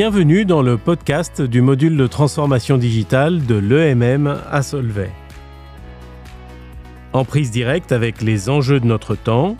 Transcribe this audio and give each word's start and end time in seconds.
Bienvenue 0.00 0.44
dans 0.44 0.62
le 0.62 0.78
podcast 0.78 1.42
du 1.42 1.60
module 1.60 1.96
de 1.96 2.06
transformation 2.06 2.78
digitale 2.78 3.44
de 3.46 3.56
l'EMM 3.56 4.32
à 4.48 4.62
Solvay. 4.62 5.10
En 7.12 7.24
prise 7.24 7.50
directe 7.50 7.90
avec 7.90 8.22
les 8.22 8.48
enjeux 8.48 8.78
de 8.78 8.86
notre 8.86 9.16
temps, 9.16 9.56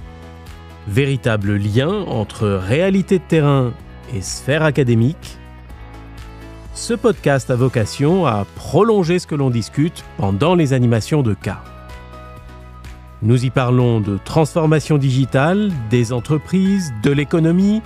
véritable 0.86 1.56
lien 1.56 1.90
entre 2.06 2.46
réalité 2.46 3.18
de 3.18 3.24
terrain 3.24 3.72
et 4.14 4.20
sphère 4.20 4.62
académique, 4.62 5.38
ce 6.72 6.94
podcast 6.94 7.50
a 7.50 7.56
vocation 7.56 8.24
à 8.24 8.46
prolonger 8.54 9.18
ce 9.18 9.26
que 9.26 9.34
l'on 9.34 9.50
discute 9.50 10.04
pendant 10.18 10.54
les 10.54 10.72
animations 10.72 11.24
de 11.24 11.34
cas. 11.34 11.64
Nous 13.22 13.44
y 13.44 13.50
parlons 13.50 14.00
de 14.00 14.20
transformation 14.24 14.98
digitale, 14.98 15.72
des 15.90 16.12
entreprises, 16.12 16.92
de 17.02 17.10
l'économie 17.10 17.82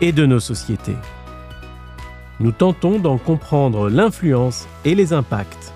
et 0.00 0.12
de 0.12 0.24
nos 0.24 0.38
sociétés. 0.38 0.94
Nous 2.40 2.52
tentons 2.52 2.98
d'en 2.98 3.18
comprendre 3.18 3.90
l'influence 3.90 4.66
et 4.86 4.94
les 4.94 5.12
impacts. 5.12 5.74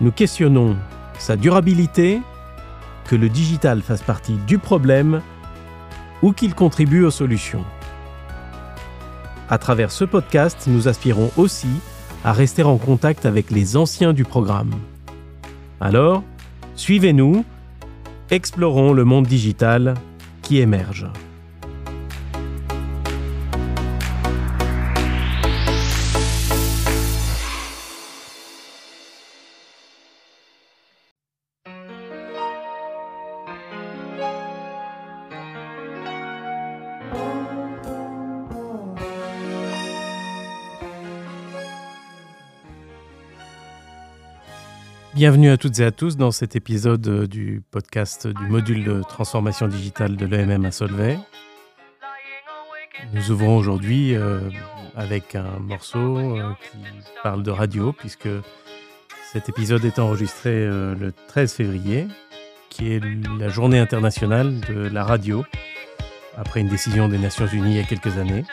Nous 0.00 0.10
questionnons 0.10 0.76
sa 1.18 1.36
durabilité, 1.36 2.20
que 3.04 3.14
le 3.14 3.28
digital 3.28 3.82
fasse 3.82 4.02
partie 4.02 4.36
du 4.46 4.58
problème 4.58 5.20
ou 6.22 6.32
qu'il 6.32 6.54
contribue 6.54 7.04
aux 7.04 7.10
solutions. 7.10 7.64
À 9.48 9.58
travers 9.58 9.90
ce 9.90 10.04
podcast, 10.04 10.64
nous 10.66 10.88
aspirons 10.88 11.30
aussi 11.36 11.68
à 12.24 12.32
rester 12.32 12.62
en 12.62 12.76
contact 12.76 13.26
avec 13.26 13.50
les 13.50 13.76
anciens 13.76 14.12
du 14.12 14.24
programme. 14.24 14.72
Alors, 15.80 16.22
suivez-nous, 16.74 17.44
explorons 18.30 18.92
le 18.92 19.04
monde 19.04 19.26
digital 19.26 19.94
qui 20.42 20.58
émerge. 20.58 21.06
Bienvenue 45.20 45.50
à 45.50 45.58
toutes 45.58 45.78
et 45.80 45.84
à 45.84 45.90
tous 45.90 46.16
dans 46.16 46.30
cet 46.30 46.56
épisode 46.56 47.06
euh, 47.06 47.26
du 47.26 47.62
podcast 47.70 48.26
du 48.26 48.46
module 48.46 48.84
de 48.84 49.02
transformation 49.02 49.68
digitale 49.68 50.16
de 50.16 50.24
l'EMM 50.24 50.64
à 50.64 50.70
Solvay. 50.70 51.18
Nous 53.12 53.30
ouvrons 53.30 53.58
aujourd'hui 53.58 54.14
euh, 54.14 54.40
avec 54.96 55.34
un 55.34 55.58
morceau 55.58 56.16
euh, 56.16 56.54
qui 56.62 56.78
parle 57.22 57.42
de 57.42 57.50
radio, 57.50 57.92
puisque 57.92 58.30
cet 59.30 59.50
épisode 59.50 59.84
est 59.84 59.98
enregistré 59.98 60.66
le 60.66 61.12
13 61.28 61.52
février, 61.52 62.08
qui 62.70 62.94
est 62.94 63.02
la 63.38 63.50
journée 63.50 63.78
internationale 63.78 64.58
de 64.60 64.88
la 64.88 65.04
radio, 65.04 65.44
après 66.38 66.60
une 66.60 66.68
décision 66.68 67.10
des 67.10 67.18
Nations 67.18 67.46
Unies 67.46 67.72
il 67.72 67.76
y 67.76 67.80
a 67.80 67.84
quelques 67.84 68.16
années. 68.16 68.44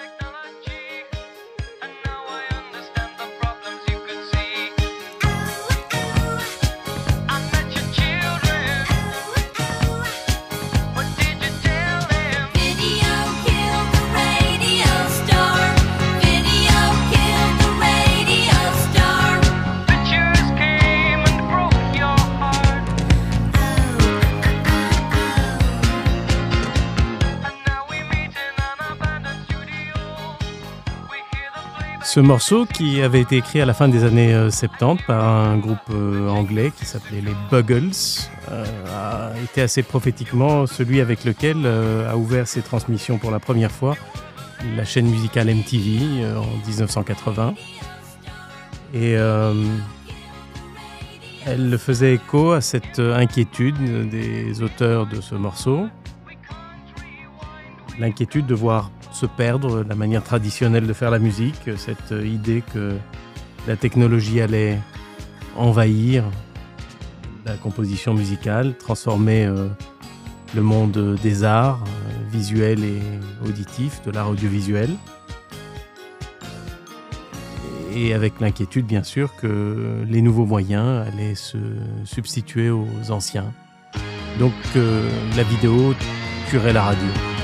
Ce 32.18 32.22
morceau, 32.22 32.66
qui 32.66 33.04
avait 33.04 33.22
été 33.22 33.38
écrit 33.38 33.62
à 33.62 33.66
la 33.68 33.76
fin 33.76 33.88
des 33.88 34.04
années 34.04 34.34
70 34.50 34.82
euh, 34.82 34.96
par 35.06 35.24
un 35.24 35.56
groupe 35.60 35.78
euh, 35.92 36.28
anglais 36.30 36.72
qui 36.76 36.84
s'appelait 36.84 37.22
les 37.22 37.36
Buggles, 37.52 37.92
euh, 38.50 38.66
a 38.92 39.40
été 39.40 39.62
assez 39.62 39.84
prophétiquement 39.84 40.66
celui 40.66 41.00
avec 41.00 41.26
lequel 41.26 41.68
a 41.68 42.18
ouvert 42.18 42.48
ses 42.48 42.64
transmissions 42.64 43.20
pour 43.20 43.30
la 43.30 43.38
première 43.38 43.70
fois 43.70 43.96
la 44.76 44.84
chaîne 44.84 45.06
musicale 45.06 45.54
MTV 45.54 46.26
en 46.36 46.68
1980. 46.68 47.54
Et 48.96 49.12
elle 51.46 51.78
faisait 51.78 52.16
écho 52.16 52.52
à 52.52 52.62
cette 52.62 52.98
inquiétude 52.98 54.10
des 54.10 54.64
auteurs 54.64 55.06
de 55.06 55.22
ce 55.22 55.36
morceau, 55.36 55.86
l'inquiétude 58.00 58.48
de 58.48 58.56
voir 58.56 58.90
se 59.18 59.26
perdre 59.26 59.84
la 59.84 59.96
manière 59.96 60.24
traditionnelle 60.24 60.86
de 60.86 60.94
faire 60.94 61.10
la 61.10 61.18
musique, 61.18 61.72
cette 61.78 62.12
idée 62.12 62.62
que 62.74 62.94
la 63.68 63.76
technologie 63.76 64.42
allait 64.42 64.78
envahir 65.56 66.24
la 67.44 67.56
composition 67.56 68.14
musicale, 68.14 68.76
transformer 68.78 69.46
euh, 69.46 69.70
le 70.56 70.62
monde 70.62 71.18
des 71.24 71.44
arts 71.44 71.84
euh, 71.84 72.30
visuels 72.30 72.84
et 72.84 73.02
auditifs, 73.44 74.04
de 74.06 74.12
l'art 74.12 74.30
audiovisuel. 74.30 74.92
Et 77.96 78.14
avec 78.14 78.40
l'inquiétude, 78.40 78.86
bien 78.86 79.04
sûr, 79.04 79.36
que 79.38 80.04
les 80.08 80.22
nouveaux 80.22 80.46
moyens 80.46 81.08
allaient 81.08 81.34
se 81.34 81.58
substituer 82.06 82.70
aux 82.70 83.10
anciens. 83.10 83.52
Donc 84.38 84.54
euh, 84.76 85.10
la 85.36 85.42
vidéo 85.42 85.96
tuerait 86.50 86.74
la 86.74 86.84
radio. 86.84 87.37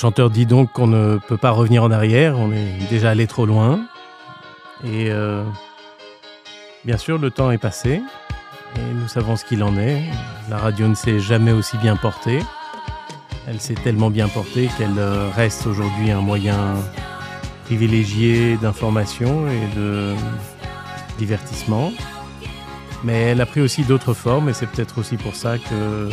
Chanteur 0.00 0.30
dit 0.30 0.46
donc 0.46 0.72
qu'on 0.72 0.86
ne 0.86 1.18
peut 1.18 1.36
pas 1.36 1.50
revenir 1.50 1.84
en 1.84 1.90
arrière, 1.90 2.38
on 2.38 2.52
est 2.52 2.88
déjà 2.88 3.10
allé 3.10 3.26
trop 3.26 3.44
loin. 3.44 3.80
Et 4.82 5.10
euh, 5.10 5.44
bien 6.86 6.96
sûr, 6.96 7.18
le 7.18 7.30
temps 7.30 7.50
est 7.50 7.58
passé 7.58 8.00
et 8.76 8.94
nous 8.94 9.08
savons 9.08 9.36
ce 9.36 9.44
qu'il 9.44 9.62
en 9.62 9.76
est. 9.76 10.02
La 10.48 10.56
radio 10.56 10.88
ne 10.88 10.94
s'est 10.94 11.20
jamais 11.20 11.52
aussi 11.52 11.76
bien 11.76 11.96
portée. 11.96 12.38
Elle 13.46 13.60
s'est 13.60 13.74
tellement 13.74 14.08
bien 14.08 14.28
portée 14.28 14.70
qu'elle 14.78 14.98
euh, 14.98 15.28
reste 15.36 15.66
aujourd'hui 15.66 16.10
un 16.10 16.22
moyen 16.22 16.76
privilégié 17.66 18.56
d'information 18.56 19.48
et 19.50 19.76
de 19.76 20.14
divertissement. 21.18 21.92
Mais 23.04 23.20
elle 23.24 23.40
a 23.42 23.46
pris 23.46 23.60
aussi 23.60 23.82
d'autres 23.82 24.14
formes 24.14 24.48
et 24.48 24.54
c'est 24.54 24.66
peut-être 24.66 24.98
aussi 24.98 25.18
pour 25.18 25.34
ça 25.34 25.58
que 25.58 26.08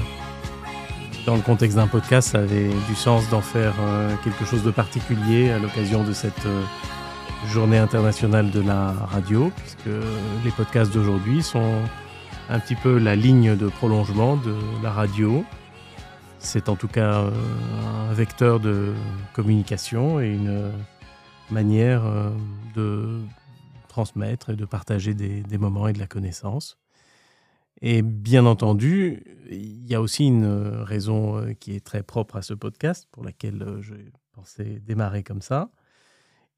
dans 1.27 1.35
le 1.35 1.41
contexte 1.41 1.75
d'un 1.75 1.87
podcast, 1.87 2.29
ça 2.29 2.39
avait 2.39 2.69
du 2.87 2.95
sens 2.95 3.29
d'en 3.29 3.41
faire 3.41 3.73
euh, 3.81 4.15
quelque 4.23 4.45
chose 4.45 4.63
de 4.63 4.71
particulier 4.71 5.51
à 5.51 5.59
l'occasion 5.59 6.05
de 6.05 6.13
cette 6.13 6.45
euh, 6.45 6.63
journée 7.47 7.77
internationale 7.77 8.49
de 8.49 8.61
la 8.61 8.93
radio, 8.93 9.51
puisque 9.57 9.93
les 10.45 10.51
podcasts 10.51 10.93
d'aujourd'hui 10.93 11.43
sont 11.43 11.81
un 12.49 12.59
petit 12.61 12.75
peu 12.75 12.97
la 12.97 13.17
ligne 13.17 13.57
de 13.57 13.67
prolongement 13.67 14.37
de 14.37 14.55
la 14.81 14.89
radio. 14.89 15.43
C'est 16.39 16.69
en 16.69 16.77
tout 16.77 16.87
cas 16.87 17.15
euh, 17.19 17.31
un 18.09 18.13
vecteur 18.13 18.61
de 18.61 18.93
communication 19.33 20.21
et 20.21 20.29
une 20.29 20.71
manière 21.51 22.03
de 22.73 23.19
transmettre 23.89 24.51
et 24.51 24.55
de 24.55 24.65
partager 24.65 25.13
des 25.13 25.57
moments 25.57 25.89
et 25.89 25.93
de 25.93 25.99
la 25.99 26.07
connaissance. 26.07 26.77
Et 27.81 28.01
bien 28.01 28.45
entendu, 28.45 29.23
il 29.49 29.85
y 29.87 29.95
a 29.95 30.01
aussi 30.01 30.25
une 30.25 30.45
raison 30.45 31.37
euh, 31.37 31.53
qui 31.53 31.75
est 31.75 31.85
très 31.85 32.03
propre 32.03 32.37
à 32.37 32.41
ce 32.41 32.53
podcast, 32.53 33.07
pour 33.11 33.23
laquelle 33.23 33.61
euh, 33.61 33.81
je 33.81 33.93
pensais 34.33 34.79
démarrer 34.79 35.23
comme 35.23 35.41
ça, 35.41 35.69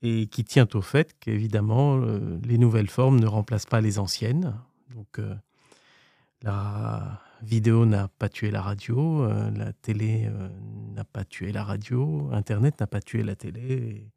et 0.02 0.28
qui 0.28 0.46
tient 0.46 0.68
au 0.74 0.82
fait 0.82 1.18
qu'évidemment, 1.20 2.00
euh, 2.00 2.40
les 2.44 2.58
nouvelles 2.58 2.90
formes 2.90 3.20
ne 3.20 3.28
remplacent 3.28 3.66
pas 3.66 3.82
les 3.82 4.00
anciennes. 4.00 4.56
Donc, 4.96 5.22
la 6.42 7.22
vidéo 7.44 7.86
n'a 7.86 8.08
pas 8.08 8.28
tué 8.28 8.50
la 8.50 8.62
radio, 8.62 9.28
la 9.56 9.72
télé 9.72 10.28
n'a 10.96 11.04
pas 11.04 11.24
tué 11.26 11.52
la 11.52 11.64
radio, 11.64 12.28
Internet 12.32 12.80
n'a 12.80 12.88
pas 12.88 13.02
tué 13.02 13.22
la 13.22 13.36
télé. 13.36 14.12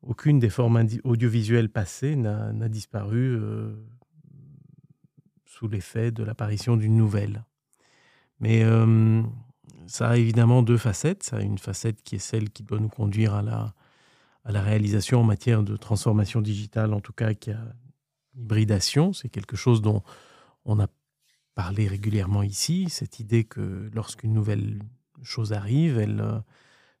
aucune 0.00 0.38
des 0.38 0.48
formes 0.48 0.86
audiovisuelles 1.04 1.68
passées 1.68 2.16
n'a 2.16 2.68
disparu 2.70 3.38
sous 5.58 5.66
l'effet 5.66 6.12
de 6.12 6.22
l'apparition 6.22 6.76
d'une 6.76 6.96
nouvelle. 6.96 7.44
Mais 8.38 8.64
ça 9.88 10.10
a 10.10 10.16
évidemment 10.16 10.62
deux 10.62 10.78
facettes. 10.78 11.24
Ça 11.24 11.38
a 11.38 11.40
une 11.40 11.58
facette 11.58 12.02
qui 12.02 12.14
est 12.14 12.20
celle 12.20 12.50
qui 12.50 12.62
doit 12.62 12.78
nous 12.78 12.88
conduire 12.88 13.34
à 13.34 13.42
la, 13.42 13.74
à 14.44 14.52
la 14.52 14.62
réalisation 14.62 15.20
en 15.20 15.24
matière 15.24 15.64
de 15.64 15.76
transformation 15.76 16.40
digitale, 16.40 16.94
en 16.94 17.00
tout 17.00 17.12
cas 17.12 17.34
qui 17.34 17.50
a 17.50 17.60
hybridation. 18.36 19.12
C'est 19.12 19.28
quelque 19.28 19.56
chose 19.56 19.82
dont 19.82 20.04
on 20.64 20.78
a 20.78 20.86
parlé 21.56 21.88
régulièrement 21.88 22.44
ici, 22.44 22.88
cette 22.88 23.18
idée 23.18 23.42
que 23.42 23.90
lorsqu'une 23.92 24.32
nouvelle 24.32 24.80
chose 25.24 25.52
arrive, 25.52 25.98
elle 25.98 26.20
euh, 26.20 26.38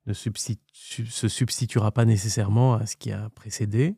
ne 0.06 0.12
se 0.12 1.28
substituera 1.28 1.92
pas 1.92 2.04
nécessairement 2.04 2.74
à 2.74 2.86
ce 2.86 2.96
qui 2.96 3.12
a 3.12 3.30
précédé. 3.30 3.94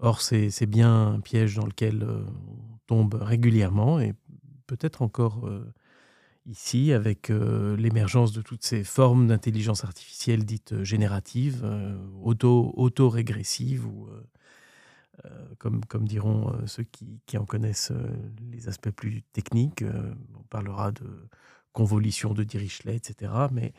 Or, 0.00 0.20
c'est 0.20 0.66
bien 0.66 1.14
un 1.14 1.20
piège 1.20 1.54
dans 1.54 1.66
lequel 1.66 2.02
euh, 2.02 2.24
on 2.48 2.78
tombe 2.86 3.14
régulièrement 3.14 4.00
et 4.00 4.12
peut-être 4.66 5.02
encore 5.02 5.46
euh, 5.46 5.72
ici 6.46 6.92
avec 6.92 7.30
l'émergence 7.30 8.32
de 8.32 8.42
toutes 8.42 8.64
ces 8.64 8.84
formes 8.84 9.28
d'intelligence 9.28 9.84
artificielle 9.84 10.44
dites 10.44 10.82
génératives, 10.82 11.64
auto-régressives 12.22 13.86
ou 13.86 14.08
comme, 15.58 15.82
comme 15.86 16.06
diront 16.06 16.52
ceux 16.66 16.82
qui, 16.82 17.22
qui, 17.24 17.38
en 17.38 17.46
connaissent 17.46 17.92
les 18.52 18.68
aspects 18.68 18.90
plus 18.90 19.22
techniques. 19.32 19.82
on 20.38 20.42
parlera 20.50 20.92
de 20.92 21.06
convolution 21.72 22.34
de 22.34 22.44
Dirichlet, 22.44 22.96
etc. 22.96 23.32
Mais 23.50 23.72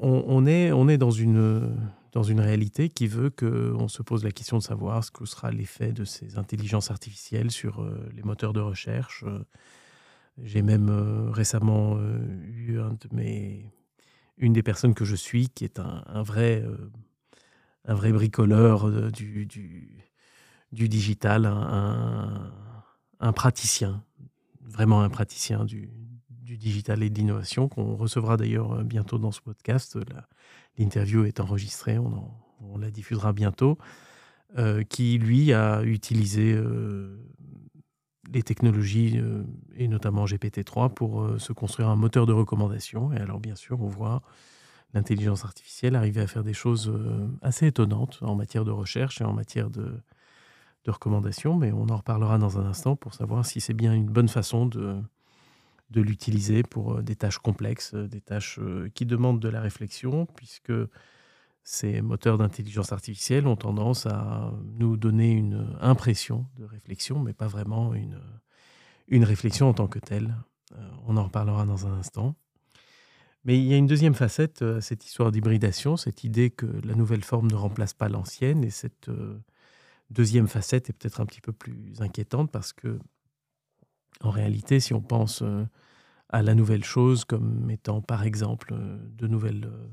on, 0.00 0.46
est, 0.46 0.72
on 0.72 0.88
est 0.88 0.98
dans 0.98 1.12
une, 1.12 1.76
dans 2.14 2.22
une 2.22 2.40
réalité 2.40 2.88
qui 2.88 3.08
veut 3.08 3.28
qu'on 3.28 3.88
se 3.88 4.02
pose 4.02 4.22
la 4.22 4.30
question 4.30 4.58
de 4.58 4.62
savoir 4.62 5.02
ce 5.02 5.10
que 5.10 5.26
sera 5.26 5.50
l'effet 5.50 5.92
de 5.92 6.04
ces 6.04 6.38
intelligences 6.38 6.92
artificielles 6.92 7.50
sur 7.50 7.84
les 8.14 8.22
moteurs 8.22 8.52
de 8.52 8.60
recherche. 8.60 9.24
J'ai 10.40 10.62
même 10.62 10.88
récemment 11.32 11.98
eu 12.00 12.78
une 14.38 14.52
des 14.52 14.62
personnes 14.62 14.94
que 14.94 15.04
je 15.04 15.16
suis 15.16 15.48
qui 15.48 15.64
est 15.64 15.80
un, 15.80 16.22
vrai, 16.22 16.64
un 17.84 17.94
vrai 17.94 18.12
bricoleur 18.12 19.10
du, 19.10 19.44
du, 19.46 20.88
digital, 20.88 21.46
un, 21.46 23.32
praticien, 23.32 24.04
vraiment 24.60 25.02
un 25.02 25.10
praticien 25.10 25.64
du, 25.64 25.90
du 26.44 26.58
digital 26.58 27.02
et 27.02 27.10
de 27.10 27.14
l'innovation, 27.14 27.68
qu'on 27.68 27.96
recevra 27.96 28.36
d'ailleurs 28.36 28.72
euh, 28.72 28.84
bientôt 28.84 29.18
dans 29.18 29.32
ce 29.32 29.40
podcast. 29.40 29.98
L'interview 30.78 31.24
est 31.24 31.40
enregistrée, 31.40 31.98
on, 31.98 32.78
la 32.78 32.90
diffusera 32.90 33.32
bientôt, 33.32 33.78
euh, 34.58 34.82
qui 34.84 35.18
lui 35.18 35.52
a 35.52 35.82
utilisé 35.82 36.52
euh, 36.52 37.16
les 38.32 38.42
technologies, 38.42 39.20
et 39.76 39.86
notamment 39.86 40.24
GPT-3, 40.24 40.92
pour 40.92 41.28
se 41.38 41.52
construire 41.52 41.88
un 41.88 41.96
moteur 41.96 42.26
de 42.26 42.32
recommandation. 42.32 43.12
Et 43.12 43.18
alors 43.18 43.38
bien 43.38 43.54
sûr, 43.54 43.80
on 43.82 43.88
voit 43.88 44.22
l'intelligence 44.94 45.44
artificielle 45.44 45.94
arriver 45.94 46.22
à 46.22 46.26
faire 46.26 46.42
des 46.42 46.54
choses 46.54 46.92
assez 47.42 47.66
étonnantes 47.66 48.20
en 48.22 48.34
matière 48.34 48.64
de 48.64 48.70
recherche 48.70 49.20
et 49.20 49.24
en 49.24 49.34
matière 49.34 49.68
de, 49.68 50.00
de 50.84 51.52
mais 51.58 51.72
on 51.72 51.88
en 51.90 51.96
reparlera 51.96 52.38
dans 52.38 52.58
un 52.58 52.64
instant 52.64 52.96
pour 52.96 53.12
savoir 53.12 53.44
si 53.44 53.60
c'est 53.60 53.74
bien 53.74 53.92
une 53.92 54.08
bonne 54.08 54.28
façon 54.28 54.64
de, 54.64 54.96
de 55.90 56.00
l'utiliser 56.00 56.62
pour 56.62 56.94
euh, 56.94 57.02
des 57.02 57.16
tâches 57.16 57.38
complexes, 57.38 57.92
euh, 57.94 58.08
des 58.08 58.20
tâches 58.20 58.58
euh, 58.60 58.90
qui 58.94 59.06
demandent 59.06 59.40
de 59.40 59.48
la 59.48 59.60
réflexion, 59.60 60.26
puisque 60.26 60.72
ces 61.62 62.02
moteurs 62.02 62.38
d'intelligence 62.38 62.92
artificielle 62.92 63.46
ont 63.46 63.56
tendance 63.56 64.06
à 64.06 64.52
nous 64.78 64.96
donner 64.96 65.32
une 65.32 65.74
impression 65.80 66.46
de 66.58 66.64
réflexion, 66.64 67.18
mais 67.20 67.32
pas 67.32 67.46
vraiment 67.46 67.94
une, 67.94 68.20
une 69.08 69.24
réflexion 69.24 69.70
en 69.70 69.72
tant 69.72 69.86
que 69.86 69.98
telle. 69.98 70.34
On 71.06 71.16
en 71.16 71.24
reparlera 71.24 71.64
dans 71.64 71.86
un 71.86 71.92
instant. 71.92 72.36
Mais 73.44 73.56
il 73.56 73.64
y 73.64 73.72
a 73.72 73.78
une 73.78 73.86
deuxième 73.86 74.12
facette 74.12 74.60
à 74.60 74.82
cette 74.82 75.06
histoire 75.06 75.32
d'hybridation, 75.32 75.96
cette 75.96 76.22
idée 76.22 76.50
que 76.50 76.66
la 76.84 76.94
nouvelle 76.94 77.24
forme 77.24 77.50
ne 77.50 77.54
remplace 77.54 77.94
pas 77.94 78.10
l'ancienne, 78.10 78.62
et 78.62 78.70
cette 78.70 79.08
deuxième 80.10 80.48
facette 80.48 80.90
est 80.90 80.92
peut-être 80.92 81.22
un 81.22 81.26
petit 81.26 81.40
peu 81.40 81.52
plus 81.52 81.94
inquiétante 82.00 82.50
parce 82.50 82.74
que, 82.74 82.98
en 84.20 84.30
réalité, 84.30 84.80
si 84.80 84.94
on 84.94 85.00
pense 85.00 85.42
euh, 85.42 85.64
à 86.28 86.42
la 86.42 86.54
nouvelle 86.54 86.84
chose 86.84 87.24
comme 87.24 87.70
étant, 87.70 88.00
par 88.00 88.24
exemple, 88.24 88.72
euh, 88.72 88.98
de, 89.16 89.26
nouvelles, 89.26 89.66
euh, 89.66 89.86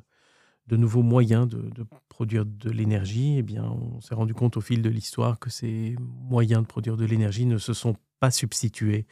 de 0.67 0.77
nouveaux 0.77 1.03
moyens 1.03 1.47
de, 1.47 1.85
produire 2.09 2.45
de 2.45 2.69
l'énergie, 2.69 3.37
eh 3.37 3.43
bien, 3.43 3.63
on 3.63 3.99
s'est 4.01 4.15
rendu 4.15 4.33
compte 4.33 4.57
au 4.57 4.61
fil 4.61 4.81
de 4.81 4.89
l'histoire 4.89 5.39
que 5.39 5.49
ces 5.49 5.95
moyens 5.99 6.61
de 6.61 6.67
produire 6.67 6.97
de 6.97 7.05
l'énergie 7.05 7.45
ne 7.45 7.57
se 7.57 7.73
sont 7.73 7.95
pas 8.19 8.31
substitués 8.31 9.07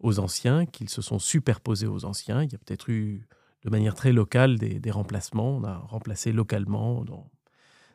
aux 0.00 0.18
anciens, 0.18 0.66
qu'ils 0.66 0.88
se 0.88 1.00
sont 1.00 1.18
superposés 1.18 1.86
aux 1.86 2.04
anciens. 2.04 2.42
Il 2.42 2.52
y 2.52 2.54
a 2.54 2.58
peut-être 2.58 2.90
eu, 2.90 3.26
de 3.64 3.70
manière 3.70 3.94
très 3.94 4.12
locale, 4.12 4.58
des, 4.58 4.90
remplacements. 4.90 5.56
On 5.56 5.64
a 5.64 5.76
remplacé 5.76 6.32
localement, 6.32 7.04
dans 7.04 7.30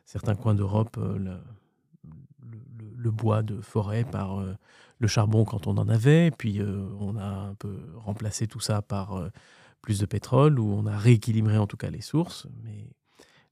certains 0.06 0.34
coins 0.34 0.54
d'Europe, 0.54 0.98
le 2.96 3.10
bois 3.10 3.42
de 3.42 3.60
forêt 3.60 4.04
par 4.04 4.42
le 4.98 5.06
charbon 5.06 5.44
quand 5.44 5.66
on 5.66 5.76
en 5.78 5.88
avait, 5.88 6.30
puis 6.30 6.60
euh, 6.60 6.88
on 6.98 7.16
a 7.16 7.26
un 7.26 7.54
peu 7.54 7.78
remplacé 7.96 8.46
tout 8.46 8.60
ça 8.60 8.82
par 8.82 9.16
euh, 9.16 9.30
plus 9.82 9.98
de 9.98 10.06
pétrole, 10.06 10.58
ou 10.58 10.72
on 10.72 10.86
a 10.86 10.96
rééquilibré 10.96 11.58
en 11.58 11.66
tout 11.66 11.76
cas 11.76 11.90
les 11.90 12.00
sources, 12.00 12.46
mais 12.62 12.90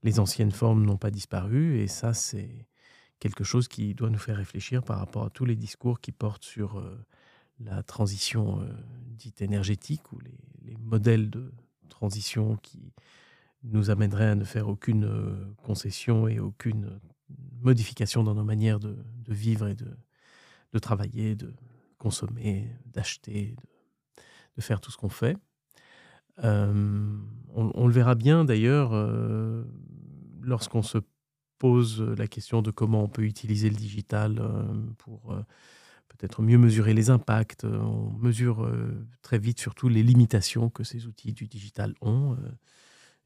les 0.03 0.21
anciennes 0.21 0.51
formes 0.51 0.85
n'ont 0.85 0.97
pas 0.97 1.11
disparu, 1.11 1.79
et 1.79 1.87
ça 1.87 2.15
c'est 2.15 2.67
quelque 3.19 3.45
chose 3.45 3.69
qui 3.69 3.95
doit 3.95 4.11
nous 4.11 4.19
faire 4.19 4.37
réfléchir 4.37 4.83
par 4.83 4.99
rapport 4.99 5.25
à 5.25 5.31
tous 5.31 5.45
les 5.45 5.57
discours 5.57 6.01
qui 6.01 6.13
portent 6.13 6.45
sur 6.45 6.83
la 7.61 7.83
transition 7.83 8.61
dite 9.09 9.41
énergétique, 9.41 10.13
ou 10.13 10.19
les, 10.21 10.39
les, 10.65 10.77
modèles 10.77 11.31
de 11.31 11.51
transition 11.89 12.57
qui 12.57 12.93
nous 13.63 13.89
amèneraient 13.89 14.29
à 14.31 14.35
ne 14.35 14.45
faire 14.45 14.69
aucune 14.69 15.09
concession 15.65 16.29
et 16.29 16.39
aucune 16.39 17.01
modification 17.61 18.23
dans 18.23 18.35
nos 18.35 18.45
manières 18.45 18.79
de, 18.79 18.97
vivre 19.29 19.69
et 19.69 19.75
de, 19.75 19.97
de, 20.77 20.81
travailler, 20.81 21.35
de 21.35 21.55
consommer, 21.97 22.71
d'acheter, 22.93 23.57
de, 24.57 24.63
faire 24.63 24.81
tout 24.81 24.91
ce 24.91 24.99
qu'on 24.99 25.09
fait. 25.09 25.37
Euh, 26.45 27.17
on, 27.55 27.87
le 27.87 27.93
verra 27.93 28.15
bien 28.15 28.45
d'ailleurs 28.45 28.91
euh, 28.93 29.65
lorsqu'on 30.43 30.83
se 30.83 30.99
pose 31.59 32.03
la 32.03 32.27
question 32.27 32.61
de 32.61 32.71
comment 32.71 33.03
on 33.03 33.09
peut 33.09 33.23
utiliser 33.23 33.71
le 33.71 33.77
digital 33.77 34.37
euh, 34.39 34.65
pour 34.99 35.35
peut-être 36.09 36.43
mieux 36.43 36.59
mesurer 36.59 36.93
les 36.93 37.09
impacts. 37.09 37.65
On 37.65 38.11
mesure 38.19 38.71
très 39.23 39.39
vite 39.39 39.59
surtout 39.59 39.89
les 39.89 40.03
limitations 40.03 40.69
que 40.69 40.85
ces 40.85 41.07
outils 41.07 41.33
du 41.33 41.47
digital 41.47 41.95
ont. 42.03 42.37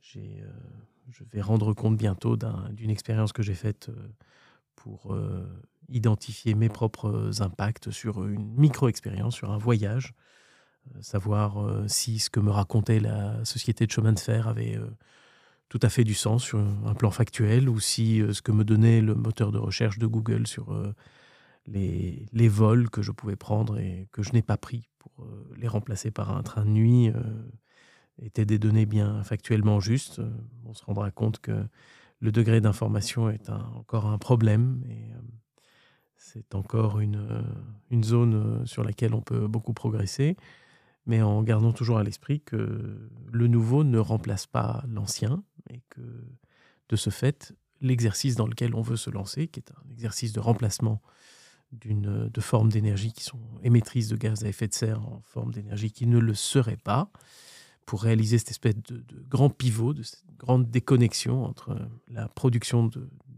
Je 0.01 1.25
vais 1.33 1.41
rendre 1.41 1.75
compte 1.75 1.97
bientôt 1.97 2.37
d'une 2.71 2.91
expérience 2.91 3.33
que 3.33 3.43
j'ai 3.43 3.55
faite 3.55 3.91
pour 4.83 5.15
euh, 5.15 5.47
identifier 5.89 6.55
mes 6.55 6.69
propres 6.69 7.43
impacts 7.43 7.91
sur 7.91 8.27
une 8.27 8.55
micro-expérience, 8.57 9.35
sur 9.35 9.51
un 9.51 9.59
voyage, 9.59 10.15
euh, 10.95 11.03
savoir 11.03 11.85
si 11.89 12.19
ce 12.19 12.31
que 12.31 12.41
me 12.41 12.51
racontait 12.51 13.01
la 13.01 13.45
société 13.45 13.87
de 13.87 13.93
chemin 13.93 14.13
de 14.13 14.19
fer 14.19 14.49
avait 14.49 14.79
tout 15.69 15.81
à 15.83 15.89
fait 15.89 16.05
du 16.05 16.15
sens 16.15 16.43
sur 16.43 16.59
un 16.59 16.95
plan 16.95 17.11
factuel 17.11 17.69
ou 17.69 17.79
si 17.79 18.23
ce 18.33 18.43
que 18.43 18.53
me 18.53 18.65
donnait 18.65 19.01
le 19.01 19.15
moteur 19.15 19.53
de 19.53 19.59
recherche 19.59 19.99
de 19.99 20.07
Google 20.07 20.47
sur 20.47 20.75
les, 21.67 22.27
les, 22.33 22.49
vols 22.49 22.91
que 22.91 23.03
je 23.03 23.13
pouvais 23.13 23.37
prendre 23.37 23.79
et 23.79 24.09
que 24.11 24.23
je 24.23 24.33
n'ai 24.33 24.43
pas 24.43 24.57
pris 24.57 24.89
pour 24.99 25.13
les 25.57 25.69
remplacer 25.69 26.11
par 26.11 26.37
un 26.37 26.43
train 26.43 26.65
de 26.65 26.71
nuit 26.71 27.13
étaient 28.23 28.45
des 28.45 28.59
données 28.59 28.87
bien 28.87 29.23
factuellement 29.23 29.81
justes, 29.81 30.19
euh, 30.19 30.31
on 30.65 30.75
se 30.75 30.85
rendra 30.85 31.11
compte 31.11 31.39
que 31.41 31.67
le 32.21 32.33
degré 32.33 32.61
d'information 32.61 33.31
est 33.31 33.49
encore 33.51 34.07
un 34.07 34.19
problème 34.19 34.85
et 34.89 35.13
euh, 35.13 35.19
c'est 36.17 36.55
encore 36.55 37.01
une, 37.01 37.17
euh, 37.17 38.03
zone 38.03 38.67
sur 38.67 38.85
laquelle 38.85 39.15
on 39.15 39.23
peut 39.23 39.49
beaucoup 39.49 39.73
progresser, 39.73 40.37
mais 41.07 41.23
en 41.23 41.43
gardant 41.43 41.73
toujours 41.73 41.99
à 41.99 42.05
l'esprit 42.05 42.41
que 42.41 43.11
le 43.33 43.47
nouveau 43.47 43.85
ne 43.85 43.99
remplace 43.99 44.47
pas 44.47 44.85
l'ancien 44.87 45.43
et 45.71 45.83
que 45.89 46.01
de 46.89 46.97
ce 46.97 47.11
fait, 47.11 47.55
l'exercice 47.81 48.37
dans 48.37 48.47
lequel 48.47 48.75
on 48.75 48.83
veut 48.83 48.97
se 48.97 49.11
lancer, 49.11 49.49
qui 49.49 49.61
est 49.61 49.73
un 49.73 49.91
exercice 49.91 50.33
de 50.33 50.41
remplacement 50.41 51.01
d'une 51.73 52.29
de 52.29 52.41
formes 52.41 52.69
d'énergie 52.69 53.13
qui 53.13 53.23
sont 53.23 53.41
émettrices 53.63 54.09
de 54.09 54.17
gaz 54.17 54.45
à 54.45 54.49
effet 54.49 54.69
de 54.69 54.75
serre 54.75 55.01
en 55.01 55.23
forme 55.25 55.53
d'énergie 55.53 55.93
qui 55.93 56.07
ne 56.07 56.19
le 56.19 56.35
serait 56.35 56.77
pas, 56.77 57.11
pour 57.87 58.03
réaliser 58.03 58.39
cette 58.39 58.51
espèce 58.51 58.77
de, 58.77 59.03
grand 59.29 59.51
pivot, 59.51 59.95
de 59.95 60.03
grande 60.39 60.71
déconnexion 60.71 61.45
entre 61.45 61.77
la 62.09 62.29
production 62.29 62.91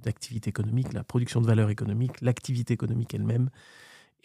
d'activité 0.03 0.51
économique, 0.51 0.93
la 0.93 1.05
production 1.05 1.41
de 1.41 1.47
valeur 1.47 1.71
économique, 1.71 2.21
l'activité 2.21 2.75
économique 2.75 3.15
elle-même 3.15 3.51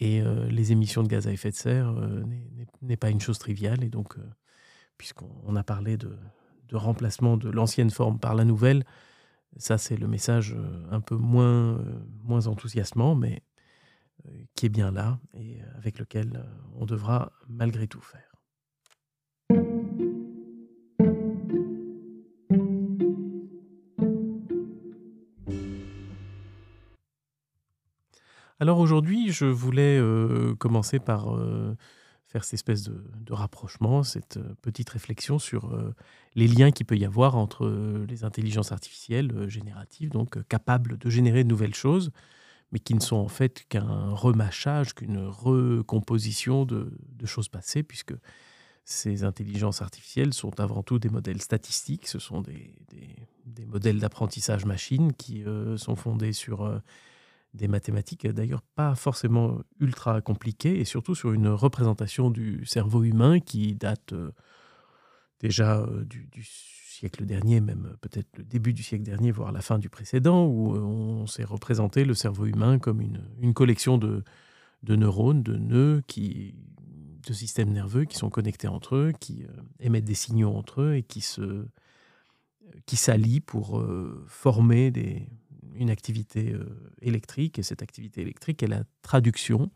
et 0.00 0.20
euh, 0.20 0.46
les 0.48 0.72
émissions 0.72 1.02
de 1.02 1.08
gaz 1.08 1.26
à 1.26 1.32
effet 1.32 1.50
de 1.50 1.56
serre 1.56 1.90
euh, 1.90 2.22
n'est 2.82 2.96
pas 2.96 3.10
une 3.10 3.20
chose 3.20 3.38
triviale. 3.38 3.82
Et 3.82 3.88
donc, 3.88 4.16
euh, 4.18 4.22
puisqu'on 4.96 5.56
a 5.56 5.62
parlé 5.62 5.96
de, 5.96 6.16
de 6.68 6.76
remplacement 6.76 7.36
de 7.36 7.48
l'ancienne 7.48 7.90
forme 7.90 8.18
par 8.18 8.34
la 8.34 8.44
nouvelle, 8.44 8.84
ça 9.56 9.78
c'est 9.78 9.96
le 9.96 10.06
message 10.06 10.54
un 10.90 11.00
peu 11.00 11.16
moins, 11.16 11.82
moins 12.22 12.46
enthousiasmant, 12.46 13.14
mais 13.14 13.42
qui 14.54 14.66
est 14.66 14.68
bien 14.68 14.90
là 14.90 15.18
et 15.32 15.58
avec 15.76 15.98
lequel 15.98 16.44
on 16.74 16.84
devra 16.84 17.32
malgré 17.48 17.88
tout 17.88 18.00
faire. 18.00 18.27
Alors 28.60 28.78
aujourd'hui, 28.78 29.30
je 29.30 29.44
voulais 29.44 30.00
commencer 30.58 30.98
par 30.98 31.28
faire 32.26 32.44
cette 32.44 32.54
espèce 32.54 32.82
de, 32.82 33.32
rapprochement, 33.32 34.02
cette 34.02 34.38
petite 34.62 34.90
réflexion 34.90 35.38
sur 35.38 35.72
les 36.34 36.48
liens 36.48 36.72
qu'il 36.72 36.84
peut 36.84 36.96
y 36.96 37.04
avoir 37.04 37.36
entre 37.36 37.68
les 38.08 38.24
intelligences 38.24 38.72
artificielles 38.72 39.48
génératives, 39.48 40.10
donc 40.10 40.42
capables 40.48 40.98
de 40.98 41.08
générer 41.08 41.44
de 41.44 41.48
nouvelles 41.48 41.74
choses, 41.74 42.10
mais 42.72 42.80
qui 42.80 42.94
ne 42.94 43.00
sont 43.00 43.16
en 43.16 43.28
fait 43.28 43.64
qu'un 43.68 44.10
remachage, 44.10 44.92
qu'une 44.92 45.24
recomposition 45.24 46.64
de, 46.64 46.90
choses 47.26 47.48
passées, 47.48 47.84
puisque 47.84 48.14
ces 48.84 49.22
intelligences 49.22 49.82
artificielles 49.82 50.34
sont 50.34 50.58
avant 50.58 50.82
tout 50.82 50.98
des 50.98 51.10
modèles 51.10 51.42
statistiques, 51.42 52.08
ce 52.08 52.18
sont 52.18 52.40
des, 52.40 52.74
modèles 53.66 54.00
d'apprentissage 54.00 54.64
machine 54.64 55.12
qui 55.12 55.44
sont 55.76 55.94
fondés 55.94 56.32
sur 56.32 56.80
des 57.54 57.68
mathématiques, 57.68 58.26
d'ailleurs 58.26 58.62
pas 58.62 58.94
forcément 58.94 59.60
ultra 59.80 60.20
compliquées, 60.20 60.80
et 60.80 60.84
surtout 60.84 61.14
sur 61.14 61.32
une 61.32 61.48
représentation 61.48 62.30
du 62.30 62.64
cerveau 62.66 63.04
humain 63.04 63.40
qui 63.40 63.74
date 63.74 64.12
euh, 64.12 64.32
déjà 65.40 65.78
euh, 65.78 66.04
du, 66.04 66.28
siècle 66.42 67.26
dernier, 67.26 67.60
même 67.60 67.96
peut-être 68.00 68.28
le 68.36 68.44
début 68.44 68.72
du 68.72 68.82
siècle 68.82 69.04
dernier, 69.04 69.30
voire 69.30 69.52
la 69.52 69.60
fin 69.60 69.78
du 69.78 69.88
précédent, 69.88 70.46
où 70.46 70.74
euh, 70.74 70.80
on 70.80 71.26
s'est 71.26 71.44
représenté 71.44 72.04
le 72.04 72.14
cerveau 72.14 72.46
humain 72.46 72.78
comme 72.78 73.00
une, 73.00 73.54
collection 73.54 73.98
de, 73.98 74.24
neurones, 74.82 75.42
de 75.42 75.56
nœuds, 75.56 76.02
qui, 76.08 76.56
de 77.26 77.32
systèmes 77.32 77.72
nerveux 77.72 78.04
qui 78.04 78.16
sont 78.16 78.30
connectés 78.30 78.68
entre 78.68 78.96
eux, 78.96 79.12
qui 79.18 79.46
émettent 79.78 80.06
des 80.06 80.14
signaux 80.14 80.54
entre 80.54 80.82
eux 80.82 80.94
et 80.96 81.02
qui 81.02 81.20
se 81.20 81.66
qui 82.84 82.96
s'allient 82.96 83.40
pour 83.40 83.82
former 84.26 84.90
des, 84.90 85.26
une 85.78 85.90
activité 85.90 86.52
euh, 86.52 86.66
électrique, 87.00 87.58
et 87.58 87.62
cette 87.62 87.82
activité 87.82 88.20
électrique 88.20 88.62
est 88.62 88.68
la 88.68 88.84
traduction 89.02 89.70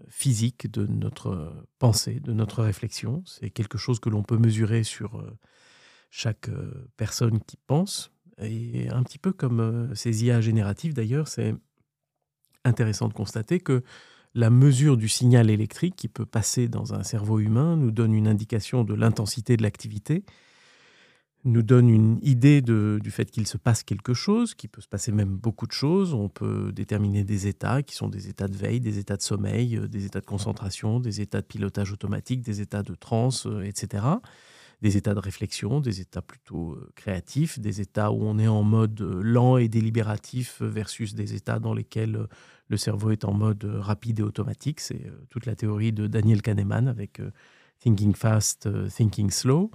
euh, 0.00 0.04
physique 0.08 0.70
de 0.70 0.86
notre 0.86 1.28
euh, 1.28 1.68
pensée, 1.78 2.20
de 2.20 2.32
notre 2.32 2.62
réflexion. 2.62 3.22
C'est 3.26 3.50
quelque 3.50 3.78
chose 3.78 4.00
que 4.00 4.08
l'on 4.08 4.22
peut 4.22 4.38
mesurer 4.38 4.84
sur 4.84 5.24
chaque 6.10 6.48
personne 6.96 7.40
qui 7.40 7.56
pense. 7.66 8.12
Et 8.38 8.88
un 8.88 9.02
petit 9.02 9.18
peu 9.18 9.32
comme 9.32 9.94
ces 9.94 10.24
IA 10.24 10.40
génératives 10.40 10.94
d'ailleurs, 10.94 11.28
c'est 11.28 11.54
intéressant 12.64 13.08
de 13.08 13.12
constater 13.12 13.60
que 13.60 13.82
la 14.34 14.50
mesure 14.50 14.96
du 14.96 15.08
signal 15.08 15.50
électrique 15.50 15.94
qui 15.94 16.08
peut 16.08 16.26
passer 16.26 16.68
dans 16.68 16.94
un 16.94 17.04
cerveau 17.04 17.38
humain 17.38 17.76
nous 17.76 17.92
donne 17.92 18.14
une 18.14 18.26
indication 18.26 18.82
de 18.82 18.94
l'intensité 18.94 19.56
de 19.56 19.62
l'activité 19.62 20.24
nous 21.44 21.62
donne 21.62 21.90
une 21.90 22.18
idée 22.22 22.62
du 22.62 23.10
fait 23.10 23.30
qu'il 23.30 23.46
se 23.46 23.58
passe 23.58 23.82
quelque 23.82 24.14
chose, 24.14 24.54
qu'il 24.54 24.70
peut 24.70 24.80
se 24.80 24.88
passer 24.88 25.12
même 25.12 25.36
beaucoup 25.36 25.66
de 25.66 25.72
choses. 25.72 26.14
On 26.14 26.30
peut 26.30 26.72
déterminer 26.72 27.22
des 27.22 27.46
états 27.46 27.82
qui 27.82 27.94
sont 27.94 28.08
des 28.08 28.28
états 28.28 28.48
de 28.48 28.56
veille, 28.56 28.80
des 28.80 28.98
états 28.98 29.16
de 29.16 29.22
sommeil, 29.22 29.76
euh, 29.76 29.86
des 29.86 30.06
états 30.06 30.20
de 30.20 30.26
concentration, 30.26 31.00
des 31.00 31.20
états 31.20 31.42
de 31.42 31.46
pilotage 31.46 31.92
automatique, 31.92 32.40
des 32.40 32.62
états 32.62 32.82
de 32.82 32.94
transe, 32.94 33.46
euh, 33.46 33.62
etc. 33.62 34.04
Des 34.80 34.96
états 34.96 35.12
de 35.12 35.20
réflexion, 35.20 35.80
des 35.80 36.00
états 36.00 36.22
plutôt 36.22 36.72
euh, 36.72 36.90
créatifs, 36.94 37.58
des 37.58 37.82
états 37.82 38.10
où 38.10 38.22
on 38.22 38.38
est 38.38 38.48
en 38.48 38.62
mode 38.62 39.00
lent 39.00 39.58
et 39.58 39.68
délibératif 39.68 40.62
versus 40.62 41.14
des 41.14 41.34
états 41.34 41.58
dans 41.58 41.74
lesquels 41.74 42.26
le 42.68 42.76
cerveau 42.78 43.10
est 43.10 43.24
en 43.24 43.34
mode 43.34 43.64
rapide 43.64 44.20
et 44.20 44.22
automatique. 44.22 44.80
C'est 44.80 45.12
toute 45.28 45.44
la 45.44 45.54
théorie 45.54 45.92
de 45.92 46.06
Daniel 46.06 46.40
Kahneman 46.40 46.88
avec 46.88 47.20
Thinking 47.80 48.14
Fast, 48.14 48.68
Thinking 48.88 49.30
Slow. 49.30 49.70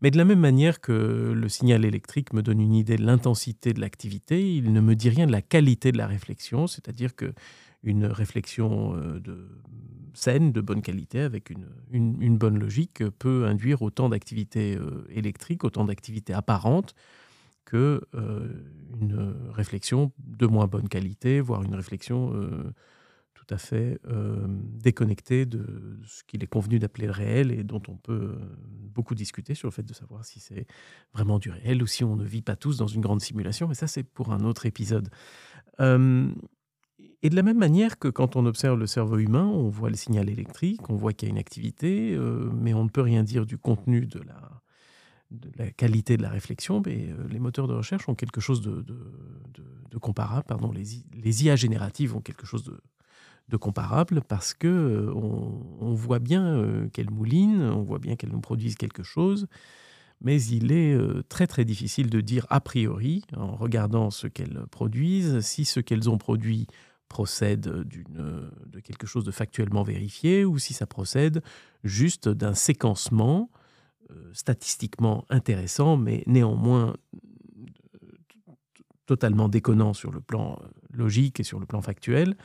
Mais 0.00 0.10
de 0.10 0.16
la 0.16 0.24
même 0.24 0.38
manière 0.38 0.80
que 0.80 0.92
le 1.34 1.48
signal 1.48 1.84
électrique 1.84 2.32
me 2.32 2.42
donne 2.42 2.60
une 2.60 2.74
idée 2.74 2.96
de 2.96 3.04
l'intensité 3.04 3.72
de 3.72 3.80
l'activité, 3.80 4.54
il 4.54 4.72
ne 4.72 4.80
me 4.80 4.94
dit 4.94 5.08
rien 5.08 5.26
de 5.26 5.32
la 5.32 5.42
qualité 5.42 5.90
de 5.90 5.98
la 5.98 6.06
réflexion, 6.06 6.66
c'est-à-dire 6.66 7.16
que 7.16 7.32
une 7.82 8.06
réflexion 8.06 8.94
euh, 8.96 9.20
de 9.20 9.48
saine, 10.14 10.52
de 10.52 10.60
bonne 10.60 10.82
qualité, 10.82 11.20
avec 11.20 11.50
une, 11.90 12.38
bonne 12.38 12.58
logique, 12.58 13.08
peut 13.18 13.46
induire 13.46 13.82
autant 13.82 14.08
d'activités 14.08 14.76
euh, 14.76 15.06
électriques, 15.10 15.64
autant 15.64 15.84
d'activités 15.84 16.32
apparentes 16.32 16.94
que 17.64 18.02
euh, 18.14 18.48
une 19.00 19.34
réflexion 19.50 20.12
de 20.18 20.46
moins 20.46 20.66
bonne 20.66 20.88
qualité, 20.88 21.40
voire 21.40 21.62
une 21.62 21.74
réflexion 21.74 22.32
tout 23.48 23.54
à 23.54 23.58
fait 23.58 23.98
euh, 24.06 24.46
déconnecté 24.46 25.46
de 25.46 25.98
ce 26.06 26.22
qu'il 26.24 26.44
est 26.44 26.46
convenu 26.46 26.78
d'appeler 26.78 27.06
le 27.06 27.12
réel 27.12 27.50
et 27.50 27.64
dont 27.64 27.80
on 27.88 27.96
peut 27.96 28.34
euh, 28.34 28.56
beaucoup 28.94 29.14
discuter 29.14 29.54
sur 29.54 29.68
le 29.68 29.72
fait 29.72 29.82
de 29.82 29.94
savoir 29.94 30.24
si 30.24 30.38
c'est 30.38 30.66
vraiment 31.14 31.38
du 31.38 31.50
réel 31.50 31.82
ou 31.82 31.86
si 31.86 32.04
on 32.04 32.14
ne 32.14 32.24
vit 32.24 32.42
pas 32.42 32.56
tous 32.56 32.76
dans 32.76 32.86
une 32.86 33.00
grande 33.00 33.22
simulation. 33.22 33.66
Mais 33.66 33.74
ça, 33.74 33.86
c'est 33.86 34.02
pour 34.02 34.32
un 34.32 34.40
autre 34.40 34.66
épisode. 34.66 35.08
Euh, 35.80 36.30
et 37.22 37.30
de 37.30 37.36
la 37.36 37.42
même 37.42 37.58
manière 37.58 37.98
que 37.98 38.08
quand 38.08 38.36
on 38.36 38.44
observe 38.44 38.78
le 38.78 38.86
cerveau 38.86 39.16
humain, 39.16 39.46
on 39.46 39.70
voit 39.70 39.88
le 39.88 39.96
signal 39.96 40.28
électrique, 40.28 40.90
on 40.90 40.96
voit 40.96 41.14
qu'il 41.14 41.28
y 41.28 41.30
a 41.30 41.32
une 41.32 41.38
activité, 41.38 42.16
mais 42.52 42.74
on 42.74 42.84
ne 42.84 42.88
peut 42.88 43.00
rien 43.00 43.24
dire 43.24 43.44
du 43.44 43.58
contenu 43.58 44.06
de 44.06 44.20
la, 44.20 44.62
de 45.32 45.50
la 45.56 45.70
qualité 45.70 46.16
de 46.16 46.22
la 46.22 46.30
réflexion, 46.30 46.80
mais 46.84 47.08
les 47.28 47.40
moteurs 47.40 47.66
de 47.66 47.74
recherche 47.74 48.08
ont 48.08 48.14
quelque 48.14 48.40
chose 48.40 48.60
de, 48.60 48.82
de, 48.82 49.98
comparable. 49.98 50.44
Pardon, 50.46 50.70
les, 50.70 50.84
les 51.12 51.44
IA 51.44 51.56
génératives 51.56 52.14
ont 52.14 52.20
quelque 52.20 52.46
chose 52.46 52.62
de, 52.62 52.80
de 53.48 53.56
comparable 53.56 54.22
parce 54.22 54.54
que 54.54 54.68
euh, 54.68 55.12
on, 55.14 55.94
voit 55.94 56.18
bien 56.18 56.44
euh, 56.44 56.88
qu'elles 56.88 57.10
moulinent, 57.10 57.62
on 57.62 57.82
voit 57.82 57.98
bien 57.98 58.16
qu'elles 58.16 58.30
nous 58.30 58.40
produisent 58.40 58.76
quelque 58.76 59.02
chose, 59.02 59.46
mais 60.20 60.42
il 60.42 60.72
est 60.72 60.94
euh, 60.94 61.22
très 61.28 61.46
très 61.46 61.64
difficile 61.64 62.10
de 62.10 62.20
dire 62.20 62.46
a 62.50 62.60
priori, 62.60 63.24
en 63.36 63.56
regardant 63.56 64.10
ce 64.10 64.26
qu'elles 64.26 64.64
produisent, 64.70 65.40
si 65.40 65.64
ce 65.64 65.80
qu'elles 65.80 66.10
ont 66.10 66.18
produit 66.18 66.66
procède 67.08 67.62
de 67.62 68.80
quelque 68.80 69.06
chose 69.06 69.24
de 69.24 69.30
factuellement 69.30 69.82
vérifié 69.82 70.44
ou 70.44 70.58
si 70.58 70.74
ça 70.74 70.86
procède 70.86 71.42
juste 71.82 72.28
d'un 72.28 72.52
séquencement 72.52 73.50
statistiquement 74.34 75.24
intéressant, 75.30 75.96
mais 75.96 76.22
néanmoins 76.26 76.96
totalement 79.06 79.48
déconnant 79.48 79.94
sur 79.94 80.12
le 80.12 80.20
plan 80.20 80.60
logique 80.92 81.40
et 81.40 81.44
sur 81.44 81.58
le 81.58 81.64
plan 81.64 81.80
factuel, 81.80 82.36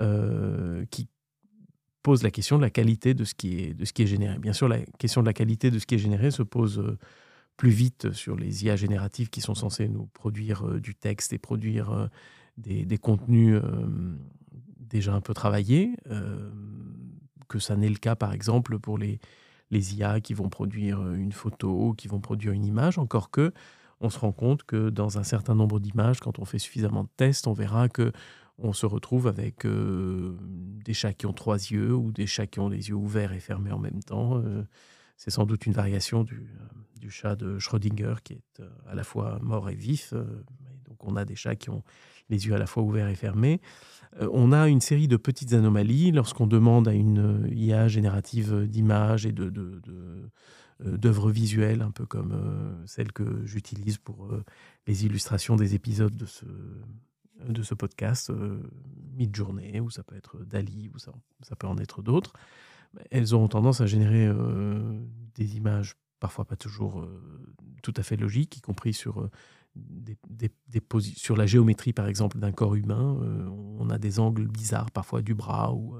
euh, 0.00 0.84
qui 0.90 1.08
pose 2.02 2.22
la 2.22 2.30
question 2.30 2.56
de 2.56 2.62
la 2.62 2.70
qualité 2.70 3.12
de 3.14 3.24
ce, 3.24 3.34
qui 3.34 3.60
est, 3.60 3.74
de 3.74 3.84
ce 3.84 3.92
qui 3.92 4.02
est 4.02 4.06
généré. 4.06 4.38
Bien 4.38 4.52
sûr, 4.52 4.68
la 4.68 4.78
question 4.98 5.20
de 5.20 5.26
la 5.26 5.32
qualité 5.32 5.70
de 5.70 5.78
ce 5.78 5.86
qui 5.86 5.96
est 5.96 5.98
généré 5.98 6.30
se 6.30 6.42
pose 6.42 6.78
euh, 6.78 6.98
plus 7.56 7.70
vite 7.70 8.12
sur 8.12 8.36
les 8.36 8.64
IA 8.64 8.76
génératives 8.76 9.28
qui 9.28 9.40
sont 9.40 9.54
censées 9.54 9.88
nous 9.88 10.06
produire 10.06 10.66
euh, 10.66 10.80
du 10.80 10.94
texte 10.94 11.32
et 11.32 11.38
produire 11.38 12.08
des, 12.56 12.98
contenus 12.98 13.60
déjà 14.78 15.14
un 15.14 15.20
peu 15.20 15.32
travaillés, 15.32 15.94
que 17.48 17.58
ça 17.58 17.74
n'est 17.76 17.88
le 17.88 17.96
cas 17.96 18.16
par 18.16 18.34
exemple 18.34 18.78
pour 18.78 18.98
les, 18.98 19.18
les 19.70 19.94
IA 19.94 20.20
qui 20.20 20.34
vont 20.34 20.50
produire 20.50 21.00
une 21.14 21.32
photo, 21.32 21.94
qui 21.96 22.06
vont 22.06 22.20
produire 22.20 22.52
une 22.52 22.66
image, 22.66 22.98
encore 22.98 23.30
que 23.30 23.52
on 24.00 24.10
se 24.10 24.18
rend 24.18 24.32
compte 24.32 24.64
que 24.64 24.88
dans 24.88 25.18
un 25.18 25.22
certain 25.22 25.54
nombre 25.54 25.78
d'images, 25.78 26.20
quand 26.20 26.38
on 26.38 26.44
fait 26.44 26.58
suffisamment 26.58 27.04
de 27.04 27.10
tests, 27.16 27.46
on 27.46 27.52
verra 27.52 27.88
que 27.88 28.12
on 28.62 28.72
se 28.72 28.86
retrouve 28.86 29.26
avec 29.26 29.64
euh, 29.64 30.36
des 30.84 30.94
chats 30.94 31.12
qui 31.12 31.26
ont 31.26 31.32
trois 31.32 31.56
yeux 31.56 31.94
ou 31.94 32.12
des 32.12 32.26
chats 32.26 32.46
qui 32.46 32.60
ont 32.60 32.68
les 32.68 32.88
yeux 32.88 32.94
ouverts 32.94 33.32
et 33.32 33.40
fermés 33.40 33.72
en 33.72 33.78
même 33.78 34.02
temps. 34.02 34.38
Euh, 34.38 34.64
c'est 35.16 35.30
sans 35.30 35.46
doute 35.46 35.66
une 35.66 35.72
variation 35.72 36.24
du, 36.24 36.50
euh, 37.04 37.08
chat 37.08 37.36
de 37.36 37.58
Schrödinger 37.58 38.16
qui 38.22 38.34
est 38.34 38.62
à 38.86 38.94
la 38.94 39.04
fois 39.04 39.38
mort 39.42 39.70
et 39.70 39.74
vif. 39.74 40.12
donc 40.12 41.02
on 41.02 41.16
a 41.16 41.24
des 41.24 41.34
chats 41.34 41.56
qui 41.56 41.70
ont 41.70 41.82
les 42.28 42.46
yeux 42.46 42.54
à 42.54 42.58
la 42.58 42.66
fois 42.66 42.82
ouverts 42.82 43.08
et 43.08 43.14
fermés. 43.14 43.60
on 44.20 44.52
a 44.52 44.68
une 44.68 44.82
série 44.82 45.08
de 45.08 45.16
petites 45.16 45.54
anomalies 45.54 46.12
lorsqu'on 46.12 46.46
demande 46.46 46.86
à 46.86 46.92
une 46.92 47.48
IA 47.50 47.88
générative 47.88 48.66
d'images 48.68 49.24
et 49.24 49.32
de, 49.32 49.50
d'œuvres 50.78 51.30
visuelles, 51.30 51.80
un 51.80 51.90
peu 51.90 52.04
comme 52.04 52.82
celle 52.86 53.12
que 53.12 53.44
j'utilise 53.46 53.96
pour 53.96 54.28
les 54.86 55.06
illustrations 55.06 55.56
des 55.56 55.74
épisodes 55.74 56.16
de 56.16 56.26
ce, 56.26 56.44
de 57.48 57.62
ce 57.62 57.74
podcast, 57.74 58.30
euh, 58.30 58.60
Mid-Journée, 59.14 59.80
ou 59.80 59.90
ça 59.90 60.02
peut 60.02 60.16
être 60.16 60.38
Dali, 60.44 60.90
ou 60.94 60.98
ça, 60.98 61.12
ça 61.42 61.56
peut 61.56 61.66
en 61.66 61.78
être 61.78 62.02
d'autres, 62.02 62.32
elles 63.10 63.34
ont 63.34 63.46
tendance 63.48 63.80
à 63.80 63.86
générer 63.86 64.26
euh, 64.26 65.00
des 65.34 65.56
images 65.56 65.96
parfois 66.18 66.44
pas 66.44 66.56
toujours 66.56 67.00
euh, 67.00 67.54
tout 67.82 67.94
à 67.96 68.02
fait 68.02 68.16
logiques, 68.16 68.58
y 68.58 68.60
compris 68.60 68.92
sur, 68.92 69.30
des, 69.74 70.18
sur 71.14 71.36
la 71.36 71.46
géométrie, 71.46 71.92
par 71.92 72.08
exemple, 72.08 72.38
d'un 72.38 72.52
corps 72.52 72.74
humain. 72.74 73.18
on 73.78 73.88
a 73.88 73.96
des 73.96 74.20
angles 74.20 74.46
bizarres, 74.46 74.90
parfois 74.90 75.22
du 75.22 75.34
bras 75.34 75.72
ou, 75.72 75.96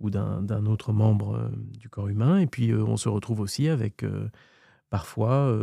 ou 0.00 0.10
d'un 0.10 0.66
autre 0.66 0.92
membre 0.92 1.52
du 1.78 1.88
corps 1.88 2.08
humain. 2.08 2.40
Et 2.40 2.48
puis, 2.48 2.74
on 2.74 2.96
se 2.96 3.08
retrouve 3.08 3.38
aussi 3.38 3.68
avec 3.68 4.04
parfois 4.90 5.56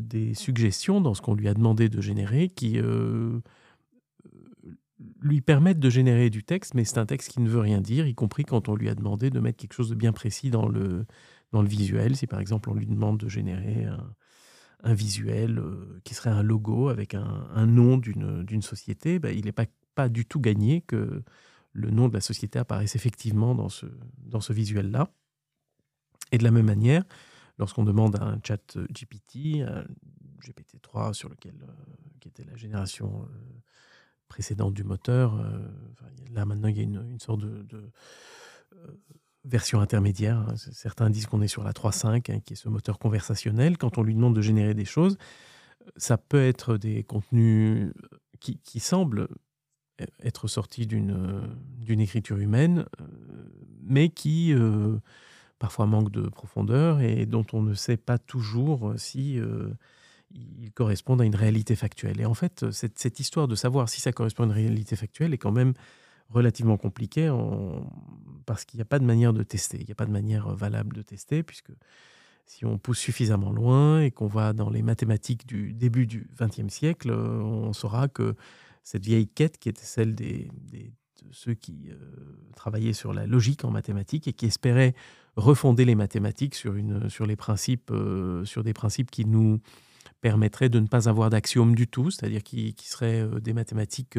des 0.00 0.34
suggestions 0.34 1.00
dans 1.00 1.14
ce 1.14 1.22
qu'on 1.22 1.34
lui 1.34 1.46
a 1.46 1.54
demandé 1.54 1.88
de 1.88 2.00
générer 2.00 2.48
qui 2.48 2.80
lui 5.20 5.40
permettent 5.40 5.78
de 5.78 5.90
générer 5.90 6.30
du 6.30 6.44
texte, 6.44 6.74
mais 6.74 6.84
c'est 6.84 6.98
un 6.98 7.06
texte 7.06 7.30
qui 7.30 7.40
ne 7.40 7.48
veut 7.48 7.60
rien 7.60 7.80
dire, 7.80 8.06
y 8.06 8.14
compris 8.14 8.44
quand 8.44 8.68
on 8.68 8.74
lui 8.74 8.88
a 8.88 8.94
demandé 8.94 9.30
de 9.30 9.40
mettre 9.40 9.58
quelque 9.58 9.74
chose 9.74 9.90
de 9.90 9.94
bien 9.94 10.12
précis 10.12 10.50
dans 10.50 10.68
le, 10.68 11.06
dans 11.52 11.62
le 11.62 11.68
visuel. 11.68 12.16
Si 12.16 12.26
par 12.26 12.40
exemple 12.40 12.70
on 12.70 12.74
lui 12.74 12.86
demande 12.86 13.18
de 13.18 13.28
générer 13.28 13.84
un, 13.84 14.94
visuel 14.94 15.60
euh, 15.60 16.00
qui 16.02 16.14
serait 16.14 16.30
un 16.30 16.42
logo 16.42 16.88
avec 16.88 17.14
un, 17.14 17.66
nom 17.66 17.98
d'une 17.98 18.62
société, 18.62 19.20
ben, 19.20 19.36
il 19.36 19.44
n'est 19.44 19.52
pas, 19.52 19.66
pas 19.94 20.08
du 20.08 20.26
tout 20.26 20.40
gagné 20.40 20.80
que 20.80 21.22
le 21.72 21.90
nom 21.90 22.08
de 22.08 22.14
la 22.14 22.20
société 22.20 22.58
apparaisse 22.58 22.96
effectivement 22.96 23.54
dans 23.54 23.68
ce, 23.68 23.86
dans 24.18 24.40
ce 24.40 24.52
visuel-là. 24.52 25.08
Et 26.32 26.38
de 26.38 26.44
la 26.44 26.50
même 26.50 26.66
manière, 26.66 27.04
lorsqu'on 27.58 27.84
demande 27.84 28.16
à 28.16 28.24
un 28.24 28.40
chat 28.42 28.76
GPT, 28.90 29.62
un 29.62 29.84
GPT-3 30.42 31.12
sur 31.12 31.28
lequel, 31.28 31.54
euh, 31.62 31.72
qui 32.20 32.28
était 32.28 32.44
la 32.44 32.56
génération 32.56 33.22
euh, 33.22 33.60
précédente 34.32 34.72
du 34.72 34.82
moteur, 34.82 35.34
euh, 35.34 35.58
là 36.32 36.46
maintenant 36.46 36.68
il 36.68 36.76
y 36.76 36.80
a 36.80 36.84
une, 36.84 37.20
sorte 37.20 37.40
de, 37.40 37.90
version 39.44 39.80
intermédiaire. 39.80 40.46
Certains 40.56 41.10
disent 41.10 41.26
qu'on 41.26 41.42
est 41.42 41.48
sur 41.48 41.64
la 41.64 41.72
3.5, 41.72 42.32
hein, 42.32 42.40
qui 42.40 42.54
est 42.54 42.56
ce 42.56 42.70
moteur 42.70 42.98
conversationnel. 42.98 43.76
Quand 43.76 43.98
on 43.98 44.02
lui 44.02 44.14
demande 44.14 44.34
de 44.34 44.40
générer 44.40 44.72
des 44.72 44.86
choses, 44.86 45.18
ça 45.96 46.16
peut 46.16 46.42
être 46.42 46.78
des 46.78 47.02
contenus 47.02 47.92
qui, 48.40 48.80
semblent 48.80 49.28
être 50.22 50.48
sortis 50.48 50.86
d'une 50.86 52.00
écriture 52.00 52.38
humaine, 52.38 52.86
mais 53.82 54.08
qui 54.08 54.54
parfois 55.62 55.86
manque 55.86 56.10
de 56.10 56.22
profondeur 56.22 57.00
et 57.00 57.24
dont 57.24 57.46
on 57.52 57.62
ne 57.62 57.74
sait 57.74 57.96
pas 57.96 58.18
toujours 58.18 58.90
euh, 58.90 58.96
si 58.96 59.38
euh, 59.38 59.68
ils 60.34 60.72
correspondent 60.72 61.20
à 61.20 61.24
une 61.24 61.34
réalité 61.34 61.76
factuelle. 61.76 62.20
Et 62.20 62.26
en 62.26 62.34
fait, 62.34 62.70
cette, 62.70 63.20
histoire 63.20 63.48
de 63.48 63.54
savoir 63.54 63.88
si 63.88 64.00
ça 64.00 64.12
correspond 64.12 64.44
à 64.44 64.46
une 64.46 64.52
réalité 64.52 64.96
factuelle 64.96 65.34
est 65.34 65.38
quand 65.38 65.52
même 65.52 65.74
relativement 66.30 66.76
compliquée 66.76 67.30
parce 68.46 68.64
qu'il 68.64 68.78
n'y 68.78 68.82
a 68.82 68.86
pas 68.86 68.98
de 68.98 69.04
manière 69.04 69.32
de 69.32 69.42
tester, 69.42 69.78
il 69.80 69.86
n'y 69.86 69.92
a 69.92 69.96
pas 69.96 70.06
de 70.06 70.12
manière 70.12 70.54
valable 70.54 70.96
de 70.96 71.02
tester, 71.02 71.42
puisque 71.42 71.72
si 72.46 72.64
on 72.64 72.78
pousse 72.78 72.98
suffisamment 72.98 73.52
loin 73.52 74.00
et 74.00 74.10
qu'on 74.10 74.26
va 74.26 74.52
dans 74.52 74.70
les 74.70 74.82
mathématiques 74.82 75.46
du 75.46 75.72
début 75.72 76.06
du 76.06 76.28
XXe 76.40 76.72
siècle, 76.72 77.10
euh, 77.10 77.40
on 77.40 77.72
saura 77.72 78.08
que 78.08 78.34
cette 78.82 79.04
vieille 79.04 79.28
quête 79.28 79.58
qui 79.58 79.68
était 79.68 79.84
celle 79.84 80.14
des, 80.14 80.50
des 80.70 80.92
ceux 81.30 81.54
qui 81.54 81.88
euh, 81.90 81.96
travaillaient 82.56 82.92
sur 82.92 83.12
la 83.12 83.26
logique 83.26 83.64
en 83.64 83.70
mathématiques 83.70 84.28
et 84.28 84.32
qui 84.32 84.46
espéraient 84.46 84.94
refonder 85.36 85.84
les 85.84 85.94
mathématiques 85.94 86.54
sur, 86.54 86.74
une, 86.74 87.08
sur, 87.08 87.26
les 87.26 87.36
principes, 87.36 87.90
euh, 87.90 88.44
sur 88.44 88.62
des 88.62 88.74
principes 88.74 89.10
qui 89.10 89.24
nous 89.24 89.60
permettraient 90.22 90.70
de 90.70 90.80
ne 90.80 90.86
pas 90.86 91.10
avoir 91.10 91.28
d'axiomes 91.28 91.74
du 91.74 91.86
tout, 91.86 92.10
c'est-à-dire 92.10 92.42
qui, 92.42 92.74
qui, 92.74 92.88
seraient 92.88 93.20
euh, 93.20 93.40
des 93.40 93.52
mathématiques 93.52 94.18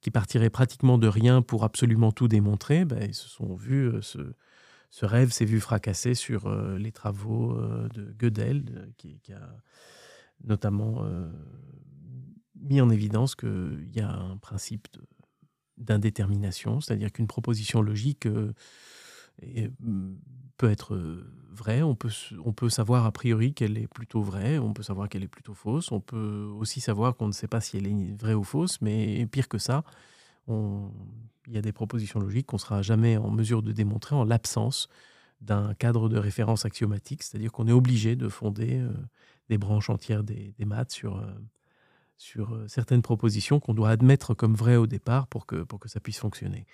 qui 0.00 0.12
partiraient 0.12 0.50
pratiquement 0.50 0.96
de 0.96 1.08
rien 1.08 1.42
pour 1.42 1.64
absolument 1.64 2.12
tout 2.12 2.28
démontrer. 2.28 2.84
Ben, 2.84 3.12
sont 3.12 3.56
vus, 3.56 3.90
ce, 4.00 4.18
ce, 4.90 5.04
rêve 5.04 5.32
s'est 5.32 5.44
vu 5.44 5.58
fracasser 5.58 6.14
sur 6.14 6.48
les 6.78 6.92
travaux 6.92 7.60
de 7.92 8.14
Gödel, 8.18 8.92
qui, 8.96 9.20
a 9.32 9.56
notamment 10.42 11.04
mis 12.54 12.80
en 12.80 12.88
évidence 12.88 13.34
qu'il 13.34 13.90
y 13.94 14.00
a 14.00 14.10
un 14.10 14.38
principe 14.38 14.88
d'indétermination, 15.80 16.80
c'est-à-dire 16.80 17.10
qu'une 17.10 17.26
proposition 17.26 17.82
logique 17.82 18.26
euh, 18.26 18.52
mm, 19.80 20.14
peut 20.60 20.70
être 20.70 20.94
euh, 20.94 21.24
vraie, 21.50 21.82
on 21.82 21.94
peut, 21.94 22.10
on 22.44 22.52
peut 22.52 22.68
savoir 22.68 23.06
a 23.06 23.12
priori 23.12 23.54
qu'elle 23.54 23.78
est 23.78 23.88
plutôt 23.88 24.20
vraie, 24.20 24.58
on 24.58 24.74
peut 24.74 24.82
savoir 24.82 25.08
qu'elle 25.08 25.22
est 25.22 25.28
plutôt 25.28 25.54
fausse, 25.54 25.90
on 25.90 26.00
peut 26.00 26.52
aussi 26.58 26.82
savoir 26.82 27.16
qu'on 27.16 27.28
ne 27.28 27.32
sait 27.32 27.48
pas 27.48 27.62
si 27.62 27.78
elle 27.78 27.86
est 27.86 28.20
vraie 28.20 28.34
ou 28.34 28.44
fausse, 28.44 28.78
mais 28.82 29.26
pire 29.26 29.48
que 29.48 29.56
ça, 29.56 29.84
il 30.48 31.54
y 31.54 31.56
a 31.56 31.62
des 31.62 31.72
propositions 31.72 32.20
logiques 32.20 32.46
qu'on 32.46 32.56
ne 32.56 32.60
sera 32.60 32.82
jamais 32.82 33.16
en 33.16 33.30
mesure 33.30 33.62
de 33.62 33.72
démontrer 33.72 34.14
en 34.14 34.24
l'absence 34.24 34.90
d'un 35.40 35.72
cadre 35.72 36.10
de 36.10 36.18
référence 36.18 36.66
axiomatique, 36.66 37.22
c'est-à-dire 37.22 37.52
qu'on 37.52 37.66
est 37.66 37.72
obligé 37.72 38.14
de 38.14 38.28
fonder 38.28 38.80
euh, 38.80 38.92
des 39.48 39.56
branches 39.56 39.88
entières 39.88 40.24
des, 40.24 40.54
maths 40.66 40.92
sur, 40.92 41.24
sur 42.18 42.54
euh, 42.54 42.68
certaines 42.68 43.00
propositions 43.00 43.60
qu'on 43.60 43.72
doit 43.72 43.88
admettre 43.88 44.34
comme 44.34 44.54
vraies 44.54 44.76
au 44.76 44.86
départ 44.86 45.26
pour 45.26 45.46
que, 45.46 45.62
pour 45.62 45.80
que 45.80 45.88
ça 45.88 46.00
puisse 46.00 46.18
fonctionner. 46.18 46.66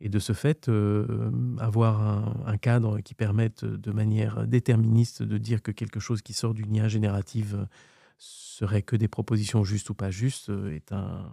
Et 0.00 0.08
de 0.08 0.18
ce 0.18 0.32
fait, 0.32 0.68
euh, 0.68 1.30
avoir 1.58 2.00
un, 2.46 2.56
cadre 2.56 3.00
qui 3.00 3.14
permette 3.14 3.64
de 3.64 3.92
manière 3.92 4.46
déterministe 4.46 5.22
de 5.22 5.36
dire 5.36 5.62
que 5.62 5.72
quelque 5.72 6.00
chose 6.00 6.22
qui 6.22 6.32
sort 6.32 6.54
d'une 6.54 6.74
IA 6.74 6.88
générative 6.88 7.66
serait 8.18 8.82
que 8.82 8.96
des 8.96 9.08
propositions 9.08 9.62
justes 9.62 9.90
ou 9.90 9.94
pas 9.94 10.10
justes 10.10 10.48
euh, 10.48 10.74
est 10.74 10.92
un, 10.92 11.30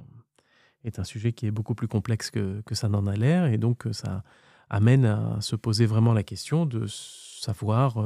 est 0.83 0.99
un 0.99 1.03
sujet 1.03 1.31
qui 1.31 1.45
est 1.45 1.51
beaucoup 1.51 1.75
plus 1.75 1.87
complexe 1.87 2.29
que, 2.29 2.61
que 2.65 2.75
ça 2.75 2.89
n'en 2.89 3.07
a 3.07 3.15
l'air. 3.15 3.45
Et 3.45 3.57
donc, 3.57 3.85
ça 3.91 4.23
amène 4.69 5.05
à 5.05 5.37
se 5.39 5.55
poser 5.55 5.85
vraiment 5.85 6.13
la 6.13 6.23
question 6.23 6.65
de 6.65 6.87
savoir 6.87 7.97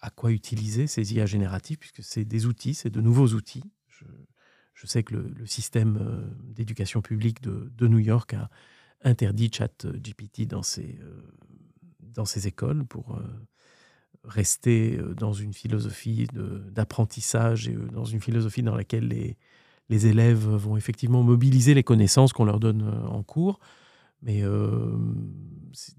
à, 0.00 0.10
quoi 0.10 0.32
utiliser 0.32 0.86
ces 0.86 1.14
IA 1.14 1.26
génératives, 1.26 1.78
puisque 1.78 2.02
c'est 2.02 2.24
des 2.24 2.46
outils, 2.46 2.74
c'est 2.74 2.90
de 2.90 3.00
nouveaux 3.00 3.28
outils. 3.28 3.64
Je, 4.74 4.86
sais 4.86 5.02
que 5.02 5.14
le, 5.14 5.46
système 5.46 5.96
euh, 5.96 6.22
d'éducation 6.42 7.00
publique 7.00 7.40
de, 7.42 7.88
New 7.88 7.98
York 7.98 8.34
a 8.34 8.50
interdit 9.02 9.50
ChatGPT 9.52 10.46
dans 10.46 10.62
ses, 10.62 10.98
euh, 11.02 11.22
dans 12.00 12.24
ses 12.24 12.46
écoles 12.46 12.84
pour 12.84 13.16
euh, 13.16 13.22
rester 14.24 14.98
dans 15.16 15.32
une 15.32 15.52
philosophie 15.52 16.26
d'apprentissage 16.32 17.68
et 17.68 17.74
dans 17.92 18.04
une 18.04 18.20
philosophie 18.20 18.62
dans 18.62 18.74
laquelle 18.74 19.08
les, 19.08 19.36
les 19.88 20.06
élèves 20.06 20.48
vont 20.48 20.76
effectivement 20.76 21.22
mobiliser 21.22 21.74
les 21.74 21.84
connaissances 21.84 22.32
qu'on 22.32 22.44
leur 22.44 22.58
donne 22.58 22.82
en 23.08 23.22
cours. 23.22 23.60
Mais 24.22 24.42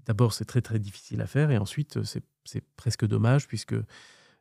d'abord, 0.04 0.34
c'est 0.34 0.44
très 0.44 0.60
très 0.60 0.78
difficile 0.78 1.22
à 1.22 1.26
faire 1.26 1.50
et 1.50 1.56
ensuite, 1.56 2.00
c'est 2.04 2.64
presque 2.76 3.06
dommage 3.06 3.46
puisque 3.46 3.76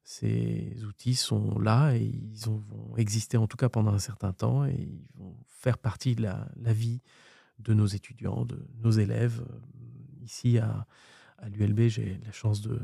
ces 0.08 0.86
outils 0.86 1.15
sont 1.15 1.60
là 1.60 1.93
et 1.93 2.02
ils 2.02 2.39
vont 2.46 2.96
exister 2.96 3.36
en 3.36 3.46
tout 3.46 3.58
cas 3.58 3.67
pendant 3.67 3.91
un 3.91 4.00
certain 4.00 4.32
temps 4.32 4.65
et 4.65 4.74
ils 4.74 5.20
vont 5.20 5.36
faire 5.50 5.78
partie 5.78 6.15
de 6.15 6.22
la, 6.22 6.48
vie 6.72 7.02
de 7.60 7.74
nos 7.74 7.88
étudiants, 7.88 8.46
de 8.46 8.60
nos 8.84 8.91
élèves. 8.91 9.46
Ici 10.24 10.58
à, 10.58 10.88
à 11.38 11.50
l'ULB, 11.50 11.88
j'ai 11.88 12.20
la 12.26 12.32
chance 12.32 12.62
de 12.62 12.80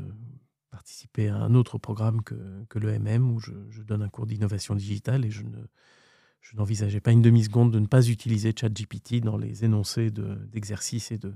participer 0.70 1.28
à 1.28 1.36
un 1.36 1.54
autre 1.54 1.78
programme 1.78 2.22
que, 2.22 2.34
que 2.68 2.78
l'EMM 2.78 3.30
où 3.30 3.38
je, 3.38 3.52
donne 3.82 4.02
un 4.02 4.08
cours 4.08 4.26
d'innovation 4.26 4.74
digitale 4.74 5.24
et 5.24 5.30
je 5.30 5.42
ne 5.42 5.58
je 6.40 6.58
n'envisageais 6.58 7.00
pas 7.00 7.10
une 7.10 7.22
demi-seconde 7.22 7.72
de 7.72 7.78
ne 7.78 7.86
pas 7.86 8.06
utiliser 8.06 8.52
ChatGPT 8.54 9.22
dans 9.22 9.38
les 9.38 9.64
énoncés 9.64 10.10
d'exercices 10.10 11.10
et 11.10 11.16
de, 11.16 11.32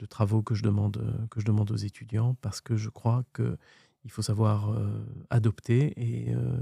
de 0.00 0.06
travaux 0.06 0.42
que 0.42 0.56
je 0.56 0.64
demande, 0.64 0.96
euh, 0.96 1.26
que 1.28 1.40
je 1.40 1.46
demande 1.46 1.70
aux 1.70 1.76
étudiants 1.76 2.34
parce 2.42 2.60
que 2.60 2.76
je 2.76 2.88
crois 2.90 3.24
qu'il 3.34 4.10
faut 4.10 4.22
savoir 4.22 4.70
euh, 4.70 4.88
adopter 5.30 5.92
et 5.96 6.34
euh, 6.34 6.58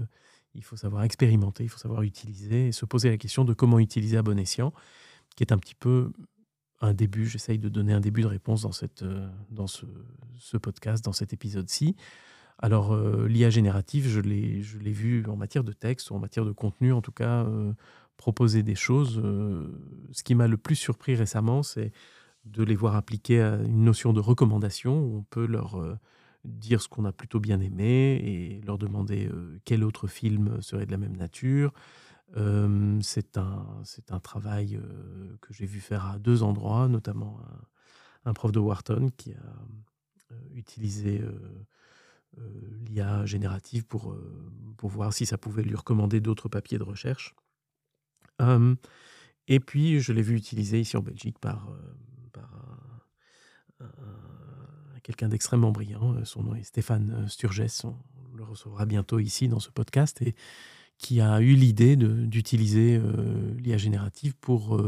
il 0.54 0.62
faut 0.62 0.76
savoir 0.76 1.04
expérimenter, 1.04 1.64
il 1.64 1.70
faut 1.70 1.78
savoir 1.78 2.02
utiliser 2.02 2.68
et 2.68 2.72
se 2.72 2.84
poser 2.84 3.08
la 3.08 3.16
question 3.16 3.44
de 3.46 3.54
comment 3.54 3.78
utiliser 3.78 4.18
à 4.18 4.22
bon 4.22 4.38
escient, 4.38 4.74
qui 5.40 5.44
est 5.44 5.54
un 5.54 5.58
petit 5.58 5.74
peu 5.74 6.12
un 6.82 6.92
début. 6.92 7.24
J'essaye 7.24 7.58
de 7.58 7.70
donner 7.70 7.94
un 7.94 8.00
début 8.00 8.20
de 8.20 8.26
réponse 8.26 8.60
dans, 8.60 8.72
cette, 8.72 9.02
dans 9.50 9.66
ce, 9.66 9.86
podcast, 10.58 11.02
dans 11.02 11.14
cet 11.14 11.32
épisode-ci. 11.32 11.96
Alors, 12.58 12.94
l'IA 13.26 13.48
générative, 13.48 14.06
je 14.06 14.20
l'ai 14.20 14.92
vu 14.92 15.24
en 15.26 15.36
matière 15.36 15.64
de 15.64 15.72
texte 15.72 16.10
ou 16.10 16.14
en 16.14 16.18
matière 16.18 16.44
de 16.44 16.52
contenu, 16.52 16.92
en 16.92 17.00
tout 17.00 17.10
cas, 17.10 17.46
proposer 18.18 18.62
des 18.62 18.74
choses. 18.74 19.14
ce 20.12 20.22
qui 20.22 20.34
m'a 20.34 20.46
le 20.46 20.58
plus 20.58 20.76
surpris 20.76 21.14
récemment, 21.14 21.62
c'est 21.62 21.90
de 22.44 22.62
les 22.62 22.76
voir 22.76 22.96
appliquer 22.96 23.40
à 23.40 23.56
une 23.56 23.84
notion 23.84 24.12
de 24.12 24.20
recommandation 24.20 25.00
où 25.00 25.16
on 25.18 25.22
peut 25.22 25.46
leur 25.46 25.80
euh, 25.80 25.98
dire 26.44 26.80
ce 26.82 26.88
qu'on 26.88 27.06
a 27.06 27.12
plutôt 27.12 27.40
bien 27.40 27.60
aimé 27.60 28.20
et 28.22 28.60
leur 28.66 28.78
demander 28.78 29.26
euh, 29.26 29.58
quel 29.64 29.84
autre 29.84 30.06
film 30.06 30.60
serait 30.60 30.86
de 30.86 30.90
la 30.90 30.98
même 30.98 31.16
nature. 31.16 31.72
C'est 33.02 33.36
un, 33.38 33.82
un 34.10 34.20
travail 34.20 34.80
que 35.40 35.52
j'ai 35.52 35.66
vu 35.66 35.80
faire 35.80 36.06
à 36.06 36.18
deux 36.18 36.42
endroits, 36.42 36.88
notamment 36.88 37.40
un, 38.24 38.32
prof 38.32 38.52
de 38.52 38.60
Wharton 38.60 39.10
qui 39.16 39.32
a 39.32 39.56
utilisé 40.54 41.22
l'IA 42.86 43.26
générative 43.26 43.84
pour, 43.84 44.16
pour 44.76 44.90
voir 44.90 45.12
si 45.12 45.26
ça 45.26 45.38
pouvait 45.38 45.62
lui 45.62 45.74
recommander 45.74 46.20
d'autres 46.20 46.48
papiers 46.48 46.78
de 46.78 46.84
recherche. 46.84 47.34
et 49.48 49.60
puis, 49.60 50.00
je 50.00 50.12
l'ai 50.12 50.22
vu 50.22 50.36
utiliser 50.36 50.80
ici 50.80 50.96
en 50.96 51.02
Belgique 51.02 51.38
par, 51.40 51.68
quelqu'un 55.02 55.28
d'extrêmement 55.28 55.72
brillant. 55.72 56.24
Son 56.24 56.44
nom 56.44 56.54
est 56.54 56.62
Stéphane 56.62 57.28
Sturges. 57.28 57.84
On 57.84 58.36
le 58.36 58.44
recevra 58.44 58.86
bientôt 58.86 59.18
ici 59.18 59.48
dans 59.48 59.58
ce 59.58 59.70
podcast 59.70 60.22
et 60.22 60.34
qui 61.00 61.20
a 61.20 61.40
eu 61.40 61.54
l'idée 61.54 61.96
d'utiliser 61.96 63.00
euh, 63.02 63.54
l'IA 63.58 63.78
générative 63.78 64.34
pour 64.36 64.78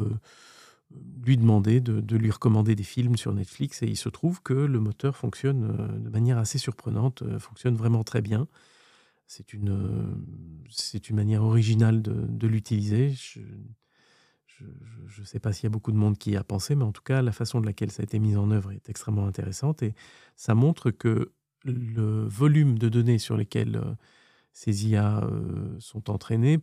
lui 1.24 1.38
demander 1.38 1.80
de, 1.80 2.16
lui 2.16 2.30
recommander 2.30 2.74
des 2.74 2.82
films 2.82 3.16
sur 3.16 3.32
Netflix. 3.32 3.82
Et 3.82 3.86
il 3.86 3.96
se 3.96 4.10
trouve 4.10 4.42
que 4.42 4.52
le 4.52 4.78
moteur 4.78 5.16
fonctionne 5.16 5.98
de 5.98 6.10
manière 6.10 6.36
assez 6.36 6.58
surprenante, 6.58 7.24
fonctionne 7.38 7.76
vraiment 7.76 8.04
très 8.04 8.20
bien. 8.20 8.46
C'est 9.26 9.54
une, 9.54 10.14
c'est 10.68 11.08
une 11.08 11.16
manière 11.16 11.42
originale 11.44 12.02
de, 12.02 12.46
l'utiliser. 12.46 13.14
Je, 13.14 13.40
ne 15.18 15.24
sais 15.24 15.40
pas 15.40 15.54
s'il 15.54 15.64
y 15.64 15.66
a 15.68 15.70
beaucoup 15.70 15.92
de 15.92 15.96
monde 15.96 16.18
qui 16.18 16.32
y 16.32 16.36
a 16.36 16.44
pensé, 16.44 16.74
mais 16.74 16.84
en 16.84 16.92
tout 16.92 17.02
cas, 17.02 17.22
la 17.22 17.32
façon 17.32 17.58
de 17.62 17.66
laquelle 17.66 17.90
ça 17.90 18.02
a 18.02 18.04
été 18.04 18.18
mis 18.18 18.36
en 18.36 18.50
œuvre 18.50 18.72
est 18.72 18.90
extrêmement 18.90 19.26
intéressante 19.26 19.82
et 19.82 19.94
ça 20.36 20.54
montre 20.54 20.90
que 20.90 21.32
le 21.64 22.26
volume 22.26 22.78
de 22.78 22.88
données 22.88 23.18
sur 23.18 23.36
lesquelles 23.36 23.76
euh, 23.76 23.94
ces 24.52 24.88
IA 24.88 25.24
euh, 25.24 25.76
sont 25.78 26.10
entraînées 26.10 26.58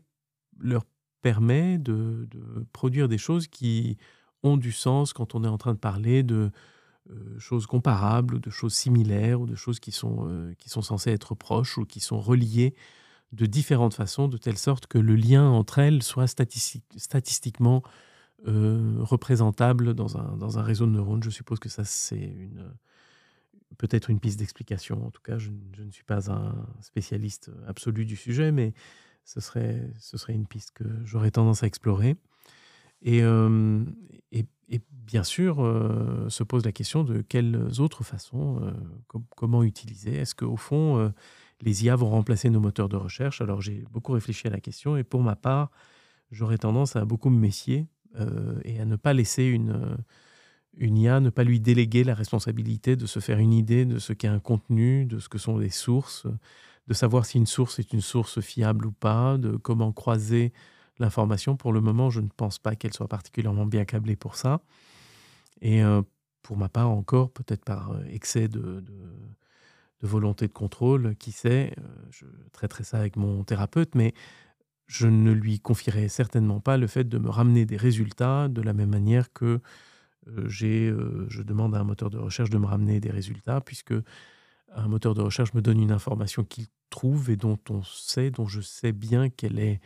leur 0.60 0.84
permet 1.22 1.78
de, 1.78 2.28
produire 2.72 3.08
des 3.08 3.18
choses 3.18 3.48
qui 3.48 3.98
ont 4.44 4.58
du 4.58 4.72
sens 4.72 5.14
quand 5.14 5.36
on 5.36 5.44
est 5.44 5.48
en 5.50 5.58
train 5.58 5.74
de 5.74 5.80
parler 5.80 6.24
de 6.24 6.52
euh, 7.10 7.40
choses 7.40 7.66
comparables, 7.66 8.36
ou 8.36 8.40
de 8.40 8.50
choses 8.50 8.74
similaires, 8.74 9.42
ou 9.42 9.46
de 9.46 9.56
choses 9.56 9.80
qui 9.80 9.92
sont, 9.92 10.54
qui 10.58 10.70
sont 10.70 10.82
censées 10.82 11.12
être 11.12 11.36
proches 11.36 11.78
ou 11.78 11.86
qui 11.86 12.00
sont 12.00 12.20
reliées 12.20 12.74
de 13.32 13.46
différentes 13.46 13.94
façons, 13.94 14.28
de 14.28 14.38
telle 14.38 14.58
sorte 14.58 14.88
que 14.88 14.98
le 14.98 15.16
lien 15.16 15.48
entre 15.48 15.80
elles 15.80 16.04
soit 16.04 16.28
statistiquement 16.28 17.84
euh, 18.48 18.96
représentable 19.00 19.94
dans 19.94 20.18
un, 20.18 20.38
dans 20.38 20.58
un, 20.58 20.64
réseau 20.64 20.86
de 20.86 20.92
neurones. 20.92 21.22
Je 21.24 21.30
suppose 21.30 21.60
que 21.60 21.70
ça, 21.70 21.84
c'est 21.84 22.18
une 22.18 22.74
peut-être 23.78 24.10
une 24.10 24.20
piste 24.20 24.40
d'explication. 24.40 25.06
En 25.06 25.12
tout 25.12 25.22
cas, 25.22 25.38
je, 25.38 25.50
ne 25.50 25.92
suis 25.92 26.04
pas 26.04 26.32
un 26.32 26.56
spécialiste 26.82 27.52
absolu 27.68 28.06
du 28.06 28.16
sujet, 28.16 28.52
mais 28.52 28.74
ce 29.26 29.40
serait, 29.40 29.90
ce 30.00 30.18
serait 30.18 30.34
une 30.34 30.48
piste 30.48 30.72
que 30.72 30.86
j'aurais 31.06 31.32
tendance 31.32 31.64
à 31.64 31.68
explorer. 31.68 32.16
Et, 33.02 33.22
euh, 33.24 33.84
et, 34.32 34.46
bien 34.92 35.24
sûr, 35.24 35.64
euh, 35.64 36.30
se 36.30 36.44
pose 36.44 36.64
la 36.64 36.72
question 36.72 37.04
de 37.04 37.22
quelles 37.22 37.82
autres 37.82 38.04
façons, 38.04 38.72
comment 39.36 39.64
utiliser. 39.64 40.16
Est-ce 40.16 40.36
qu'au 40.36 40.58
fond, 40.58 41.12
les 41.62 41.86
IA 41.86 41.96
vont 41.96 42.10
remplacer 42.10 42.50
nos 42.50 42.60
moteurs 42.60 42.90
de 42.90 42.96
recherche? 42.96 43.42
Alors 43.42 43.62
j'ai 43.62 43.84
beaucoup 43.92 44.14
réfléchi 44.14 44.48
à 44.48 44.52
la 44.52 44.60
question 44.60 44.98
et 44.98 45.04
pour 45.04 45.24
ma 45.24 45.36
part, 45.36 45.72
j'aurais 46.32 46.58
tendance 46.58 46.96
à 46.96 47.06
beaucoup 47.06 47.30
me 47.30 47.40
méfier 47.40 47.88
euh, 48.20 48.60
et 48.64 48.80
à 48.80 48.86
ne 48.86 48.96
pas 48.96 49.14
laisser 49.14 49.44
une, 49.44 49.72
euh, 49.72 49.98
une 50.78 50.98
IA, 50.98 51.20
ne 51.20 51.30
pas 51.30 51.44
lui 51.44 51.60
déléguer 51.60 52.04
la 52.04 52.14
responsabilité 52.14 52.96
de 52.96 53.06
se 53.06 53.20
faire 53.20 53.40
une 53.40 53.54
idée 53.54 53.86
de 53.86 54.00
ce 54.00 54.14
qu'est 54.14 54.28
un 54.28 54.40
contenu, 54.40 55.06
de 55.06 55.20
ce 55.20 55.30
que 55.30 55.38
sont 55.38 55.58
les 55.58 55.70
sources, 55.70 56.28
de 56.88 56.94
savoir 56.94 57.26
si 57.26 57.38
une 57.38 57.46
source 57.46 57.80
est 57.80 57.94
une 57.94 58.02
source 58.02 58.40
fiable 58.40 58.86
ou 58.86 58.92
pas, 58.92 59.38
de 59.38 59.58
comment 59.58 59.92
croiser 59.92 60.54
l'information. 61.00 61.56
Pour 61.56 61.74
le 61.74 61.82
moment, 61.82 62.10
je 62.10 62.22
ne 62.22 62.30
pense 62.36 62.60
pas 62.60 62.76
qu'elle 62.76 62.94
soit 62.94 63.08
particulièrement 63.08 63.66
bien 63.66 63.86
câblée 63.86 64.16
pour 64.16 64.36
ça. 64.36 64.62
Et 65.62 65.84
euh, 65.84 66.02
pour 66.42 66.58
ma 66.58 66.70
part 66.70 66.90
encore, 66.90 67.32
peut-être 67.32 67.66
par 67.66 67.92
excès 68.08 68.48
de 68.48 68.84
de 70.02 70.08
volonté 70.08 70.48
de 70.48 70.54
contrôle, 70.54 71.16
qui 71.16 71.32
sait, 71.32 71.74
euh, 71.78 71.84
je 72.12 72.26
traiterai 72.52 72.84
ça 72.84 73.00
avec 73.00 73.16
mon 73.16 73.44
thérapeute, 73.44 73.96
mais 73.96 74.14
je 74.88 75.08
ne 75.08 75.32
lui 75.32 75.60
confierai 75.60 76.10
certainement 76.10 76.60
pas 76.60 76.78
le 76.78 76.88
fait 76.88 77.08
de 77.08 77.18
me 77.18 77.30
ramener 77.30 77.66
des 77.66 77.78
résultats 77.78 78.48
de 78.48 78.62
la 78.62 78.74
même 78.74 78.90
manière 78.90 79.32
que 79.34 79.46
euh, 79.46 79.60
j'ai, 80.48 80.90
euh, 80.90 81.26
je 81.30 81.42
demande 81.42 81.76
à 81.76 81.80
un 81.80 81.84
moteur 81.84 82.10
de 82.10 82.18
recherche 82.18 82.50
de 82.50 82.58
me 82.58 82.66
ramener 82.66 83.00
des 83.00 83.12
résultats, 83.12 83.62
puisque 83.62 83.94
un 84.76 84.88
moteur 84.88 85.14
de 85.14 85.22
recherche 85.22 85.54
me 85.54 85.62
donne 85.62 85.80
une 85.80 85.92
information 85.92 86.44
qu'il 86.44 86.68
trouve 86.90 87.30
et 87.30 87.36
dont 87.36 87.60
on 87.70 87.84
sait, 87.84 88.32
dont 88.32 88.48
je 88.48 88.62
sais 88.62 88.92
bien 88.92 89.30
qu'elle 89.30 89.60
est 89.60 89.82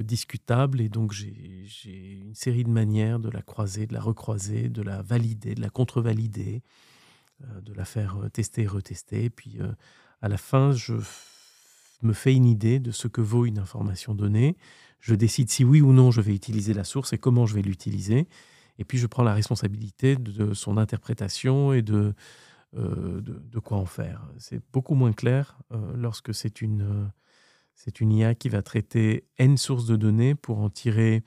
discutable, 0.00 0.80
et 0.80 0.88
donc 0.88 1.12
j'ai 1.12 2.18
une 2.20 2.34
série 2.34 2.64
de 2.64 2.70
manières 2.70 3.20
de 3.20 3.28
la 3.28 3.40
croiser, 3.40 3.86
de 3.86 3.94
la 3.94 4.00
recroiser, 4.00 4.68
de 4.68 4.82
la 4.82 5.00
valider, 5.00 5.54
de 5.54 5.60
la 5.60 5.70
contrevalider, 5.70 6.62
euh, 7.44 7.60
de 7.60 7.72
la 7.72 7.84
faire 7.84 8.16
euh, 8.16 8.28
tester 8.28 8.62
et 8.62 8.66
retester. 8.66 9.30
Puis 9.30 9.58
euh, 9.60 9.70
à 10.22 10.28
la 10.28 10.38
fin, 10.38 10.72
je 10.72 10.94
me 12.02 12.12
fais 12.12 12.34
une 12.34 12.46
idée 12.46 12.80
de 12.80 12.90
ce 12.90 13.06
que 13.06 13.20
vaut 13.20 13.46
une 13.46 13.60
information 13.60 14.12
donnée. 14.12 14.56
Je 14.98 15.14
décide 15.14 15.48
si 15.48 15.62
oui 15.62 15.80
ou 15.80 15.92
non 15.92 16.10
je 16.10 16.20
vais 16.20 16.34
utiliser 16.34 16.74
la 16.74 16.82
source 16.82 17.12
et 17.12 17.18
comment 17.18 17.46
je 17.46 17.54
vais 17.54 17.62
l'utiliser. 17.62 18.26
Et 18.78 18.84
puis 18.84 18.98
je 18.98 19.06
prends 19.06 19.22
la 19.22 19.34
responsabilité 19.34 20.16
de 20.16 20.54
son 20.54 20.76
interprétation 20.76 21.72
et 21.72 21.82
de, 21.82 22.14
de, 22.74 23.58
quoi 23.58 23.78
en 23.78 23.86
faire. 23.86 24.22
C'est 24.38 24.60
beaucoup 24.72 24.94
moins 24.94 25.12
clair 25.12 25.58
lorsque 25.96 26.32
c'est 26.32 26.62
une, 26.62 27.10
c'est 27.74 28.00
une 28.00 28.12
IA 28.12 28.34
qui 28.34 28.48
va 28.48 28.62
traiter 28.62 29.24
N 29.38 29.56
sources 29.56 29.86
de 29.86 29.96
données 29.96 30.34
pour 30.34 30.58
en 30.60 30.70
tirer 30.70 31.22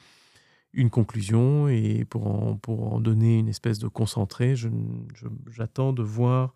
une 0.73 0.89
conclusion 0.89 1.67
et 1.67 2.05
pour 2.05 2.27
en, 2.27 2.55
pour 2.55 2.93
en 2.93 2.99
donner 2.99 3.39
une 3.39 3.47
espèce 3.47 3.79
de 3.79 3.87
concentré, 3.87 4.55
j'attends 5.49 5.93
de 5.93 6.03
voir 6.03 6.53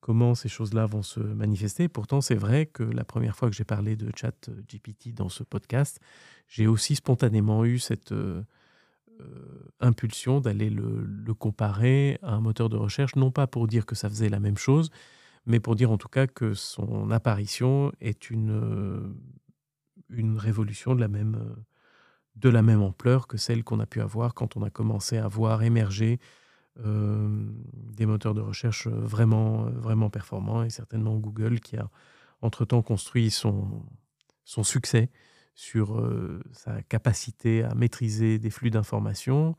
comment 0.00 0.34
ces 0.34 0.48
choses-là 0.48 0.86
vont 0.86 1.02
se 1.02 1.20
manifester. 1.20 1.88
Pourtant, 1.88 2.20
c'est 2.20 2.34
vrai 2.34 2.66
que 2.66 2.82
la 2.82 3.04
première 3.04 3.36
fois 3.36 3.48
que 3.48 3.56
j'ai 3.56 3.64
parlé 3.64 3.96
de 3.96 4.10
chat 4.14 4.50
GPT 4.68 5.14
dans 5.14 5.28
ce 5.28 5.44
podcast, 5.44 6.00
j'ai 6.48 6.66
aussi 6.66 6.96
spontanément 6.96 7.64
eu 7.64 7.78
cette 7.78 8.12
euh, 8.12 8.42
euh, 8.42 8.42
impulsion 9.80 10.40
d'aller 10.40 10.70
le, 10.70 11.04
le, 11.04 11.34
comparer 11.34 12.18
à 12.22 12.32
un 12.32 12.40
moteur 12.40 12.68
de 12.68 12.76
recherche, 12.76 13.16
non 13.16 13.30
pas 13.30 13.46
pour 13.46 13.66
dire 13.66 13.86
que 13.86 13.94
ça 13.94 14.08
faisait 14.08 14.28
la 14.28 14.40
même 14.40 14.56
chose, 14.56 14.90
mais 15.46 15.60
pour 15.60 15.74
dire 15.74 15.90
en 15.90 15.98
tout 15.98 16.08
cas 16.08 16.26
que 16.26 16.54
son 16.54 17.10
apparition 17.10 17.92
est 18.00 18.30
une, 18.30 18.50
euh, 18.50 19.14
une 20.10 20.38
révolution 20.38 20.94
de 20.94 21.00
la 21.00 21.08
même 21.08 21.56
de 22.36 22.48
la 22.48 22.62
même 22.62 22.80
ampleur 22.80 23.26
que 23.26 23.36
celle 23.36 23.62
qu'on 23.62 23.78
a 23.80 23.86
pu 23.86 24.00
avoir 24.00 24.32
quand 24.32 24.56
on 24.56 24.62
a 24.62 24.70
commencé 24.70 25.18
à 25.18 25.28
voir 25.28 25.62
émerger 25.62 26.18
euh, 26.82 27.28
des 27.74 28.06
moteurs 28.06 28.32
de 28.32 28.40
recherche 28.40 28.88
vraiment, 28.88 29.64
vraiment 29.64 30.08
performants 30.08 30.62
et 30.62 30.70
certainement 30.70 31.16
Google 31.18 31.60
qui 31.60 31.76
a 31.76 31.90
entre-temps 32.40 32.80
construit 32.80 33.30
son, 33.30 33.82
son 34.44 34.64
succès 34.64 35.10
sur 35.54 36.02
sa 36.52 36.82
capacité 36.82 37.62
à 37.62 37.74
maîtriser 37.74 38.38
des 38.38 38.50
flux 38.50 38.70
d'informations 38.70 39.56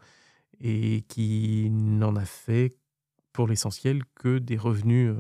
et 0.59 1.03
qui 1.07 1.69
n'en 1.69 2.15
a 2.15 2.25
fait 2.25 2.75
pour 3.31 3.47
l'essentiel 3.47 4.03
que 4.15 4.39
des 4.39 4.57
revenus 4.57 5.13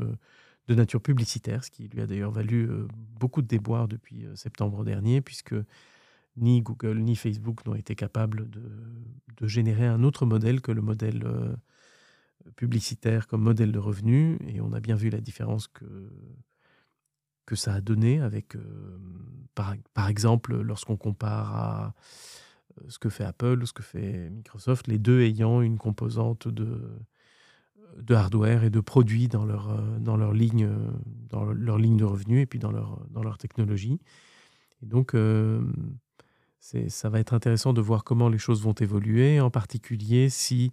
de 0.67 0.75
nature 0.75 1.01
publicitaire, 1.01 1.63
ce 1.63 1.71
qui 1.71 1.87
lui 1.87 2.01
a 2.01 2.07
d'ailleurs 2.07 2.31
valu 2.31 2.69
beaucoup 3.19 3.41
de 3.41 3.47
déboires 3.47 3.87
depuis 3.87 4.25
septembre 4.35 4.83
dernier, 4.83 5.21
puisque 5.21 5.55
ni 6.37 6.61
Google 6.61 6.99
ni 6.99 7.15
Facebook 7.15 7.65
n'ont 7.65 7.75
été 7.75 7.95
capables 7.95 8.49
de, 8.49 8.61
générer 9.47 9.85
un 9.85 10.03
autre 10.03 10.25
modèle 10.25 10.61
que 10.61 10.71
le 10.71 10.81
modèle 10.81 11.23
publicitaire 12.55 13.27
comme 13.27 13.41
modèle 13.41 13.71
de 13.71 13.79
revenu. 13.79 14.37
Et 14.47 14.61
on 14.61 14.73
a 14.73 14.79
bien 14.79 14.95
vu 14.95 15.09
la 15.09 15.19
différence 15.19 15.67
que, 15.67 15.85
que 17.45 17.55
ça 17.55 17.73
a 17.73 17.81
donné 17.81 18.19
avec, 18.21 18.55
euh, 18.55 18.97
par, 19.55 19.75
par, 19.93 20.07
exemple, 20.07 20.55
lorsqu'on 20.61 20.97
compare 20.97 21.55
à 21.55 21.93
euh, 22.79 22.85
ce 22.89 22.99
que 22.99 23.09
fait 23.09 23.23
Apple 23.23 23.59
ou 23.61 23.65
ce 23.65 23.73
que 23.73 23.83
fait 23.83 24.29
Microsoft, 24.29 24.87
les 24.87 24.99
deux 24.99 25.21
ayant 25.21 25.61
une 25.61 25.77
composante 25.77 26.47
de, 26.47 26.81
de 27.97 28.15
hardware 28.15 28.63
et 28.63 28.69
de 28.69 28.79
produits 28.79 29.27
dans 29.27 29.45
leur, 29.45 29.81
dans 29.99 30.17
leur, 30.17 30.33
ligne, 30.33 30.69
dans 31.29 31.45
leur 31.45 31.77
ligne 31.77 31.97
de 31.97 32.05
revenus 32.05 32.41
et 32.41 32.45
puis 32.45 32.59
dans 32.59 32.71
leur, 32.71 33.05
dans 33.09 33.23
leur 33.23 33.37
technologie. 33.37 33.99
Et 34.81 34.85
donc, 34.85 35.15
ça 36.59 37.09
va 37.09 37.19
être 37.19 37.33
intéressant 37.33 37.73
de 37.73 37.81
voir 37.81 38.03
comment 38.03 38.29
les 38.29 38.37
choses 38.37 38.61
vont 38.61 38.73
évoluer, 38.73 39.39
en 39.39 39.49
particulier 39.49 40.29
si 40.29 40.71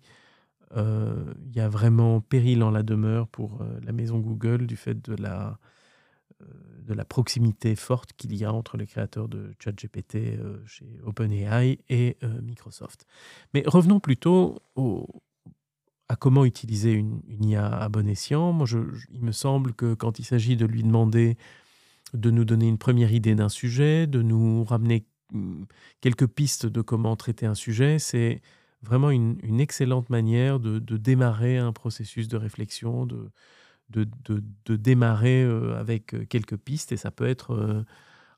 euh, 0.76 1.34
il 1.46 1.56
y 1.56 1.60
a 1.60 1.68
vraiment 1.68 2.20
péril 2.20 2.62
en 2.62 2.70
la 2.70 2.82
demeure 2.82 3.26
pour 3.28 3.60
euh, 3.60 3.80
la 3.84 3.92
maison 3.92 4.18
Google 4.18 4.66
du 4.66 4.76
fait 4.76 4.94
de 5.04 5.20
la, 5.20 5.48
euh, 5.48 5.54
de 6.86 6.94
la 6.94 7.04
proximité 7.04 7.76
forte 7.76 8.12
qu'il 8.14 8.34
y 8.36 8.44
a 8.44 8.52
entre 8.52 8.76
les 8.76 8.86
créateurs 8.86 9.28
de 9.28 9.52
ChatGPT 9.58 10.38
chez 10.66 10.86
OpenAI 11.04 11.78
et 11.88 12.16
Microsoft. 12.42 13.06
Mais 13.54 13.62
revenons 13.66 14.00
plutôt 14.00 14.58
à 16.08 16.16
comment 16.16 16.44
utiliser 16.44 16.92
une, 16.92 17.22
IA 17.28 17.66
à 17.66 17.88
bon 17.88 18.08
escient. 18.08 18.52
Moi, 18.52 18.66
il 19.12 19.22
me 19.22 19.32
semble 19.32 19.72
que 19.74 19.94
quand 19.94 20.18
il 20.18 20.24
s'agit 20.24 20.56
de 20.56 20.66
lui 20.66 20.82
demander 20.82 21.36
de 22.14 22.30
nous 22.30 22.44
donner 22.44 22.66
une 22.66 22.78
première 22.78 23.12
idée 23.12 23.34
d'un 23.34 23.48
sujet, 23.48 24.06
de 24.06 24.22
nous 24.22 24.64
ramener 24.64 25.06
quelques 26.00 26.26
pistes 26.26 26.66
de 26.66 26.80
comment 26.80 27.16
traiter 27.16 27.46
un 27.46 27.54
sujet. 27.54 27.98
C'est 27.98 28.42
vraiment 28.82 29.10
une, 29.10 29.60
excellente 29.60 30.10
manière 30.10 30.58
de, 30.58 30.78
démarrer 30.96 31.58
un 31.58 31.72
processus 31.72 32.28
de 32.28 32.36
réflexion, 32.36 33.06
de, 33.06 33.30
de, 33.90 34.76
démarrer 34.76 35.42
euh, 35.42 35.78
avec 35.78 36.14
euh, 36.14 36.24
quelques 36.24 36.56
pistes. 36.56 36.92
Et 36.92 36.96
ça 36.96 37.10
peut 37.10 37.26
être 37.26 37.54
euh, 37.54 37.84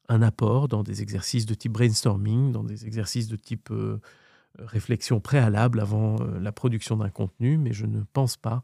un 0.09 0.23
apport 0.23 0.69
dans 0.69 0.83
des 0.83 1.03
exercices 1.03 1.47
de 1.47 1.55
type 1.55 1.73
brainstorming, 1.73 2.53
dans 2.53 2.65
des 2.65 2.87
exercices 2.87 3.29
de 3.29 3.37
type 3.37 3.73
réflexion 4.59 5.21
préalable 5.21 5.81
avant 5.81 6.17
la 6.23 6.53
production 6.53 6.97
d'un 6.97 7.09
contenu. 7.09 7.57
Mais 7.57 7.73
je 7.73 7.87
ne 7.87 8.03
pense 8.13 8.37
pas 8.37 8.63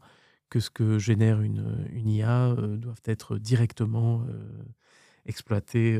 que 0.49 0.59
ce 0.59 0.69
que 0.69 0.99
génère 0.99 1.41
une, 1.41 1.87
une 1.93 2.09
IA 2.09 2.55
doive 2.55 3.01
être 3.05 3.37
directement 3.37 4.27
exploité 5.25 5.99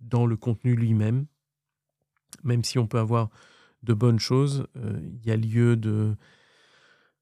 dans 0.00 0.26
le 0.26 0.36
contenu 0.36 0.76
lui-même. 0.76 1.26
Même 2.44 2.62
si 2.62 2.78
on 2.78 2.86
peut 2.86 2.98
avoir 2.98 3.30
de 3.82 3.94
bonnes 3.94 4.20
choses, 4.20 4.66
il 4.76 5.24
y 5.24 5.30
a 5.32 5.36
lieu 5.36 5.76
de 5.76 6.14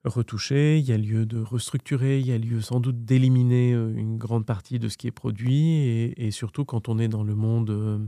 retoucher, 0.08 0.78
il 0.78 0.84
y 0.84 0.92
a 0.92 0.98
lieu 0.98 1.26
de 1.26 1.40
restructurer, 1.40 2.20
il 2.20 2.26
y 2.26 2.32
a 2.32 2.38
lieu 2.38 2.60
sans 2.60 2.80
doute 2.80 3.04
d'éliminer 3.04 3.72
euh, 3.72 3.94
une 3.96 4.18
grande 4.18 4.44
partie 4.44 4.78
de 4.78 4.88
ce 4.88 4.96
qui 4.96 5.06
est 5.06 5.12
produit. 5.12 6.12
Et, 6.16 6.30
surtout 6.30 6.64
quand 6.64 6.88
on 6.88 6.98
est 6.98 7.08
dans 7.08 7.22
le 7.22 7.34
monde 7.34 7.70
euh, 7.70 7.98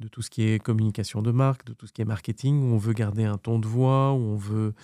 de 0.00 0.08
tout 0.08 0.22
ce 0.22 0.30
qui 0.30 0.42
est 0.42 0.62
communication 0.62 1.22
de 1.22 1.32
marque, 1.32 1.64
de 1.64 1.72
tout 1.72 1.86
ce 1.86 1.92
qui 1.92 2.02
est 2.02 2.06
marketing, 2.06 2.62
où 2.62 2.74
on 2.74 2.78
veut 2.78 2.92
garder 2.92 3.24
un 3.24 3.38
ton 3.38 3.58
de 3.58 3.66
voix, 3.66 4.12
où 4.12 4.18
on 4.18 4.36
veut 4.36 4.74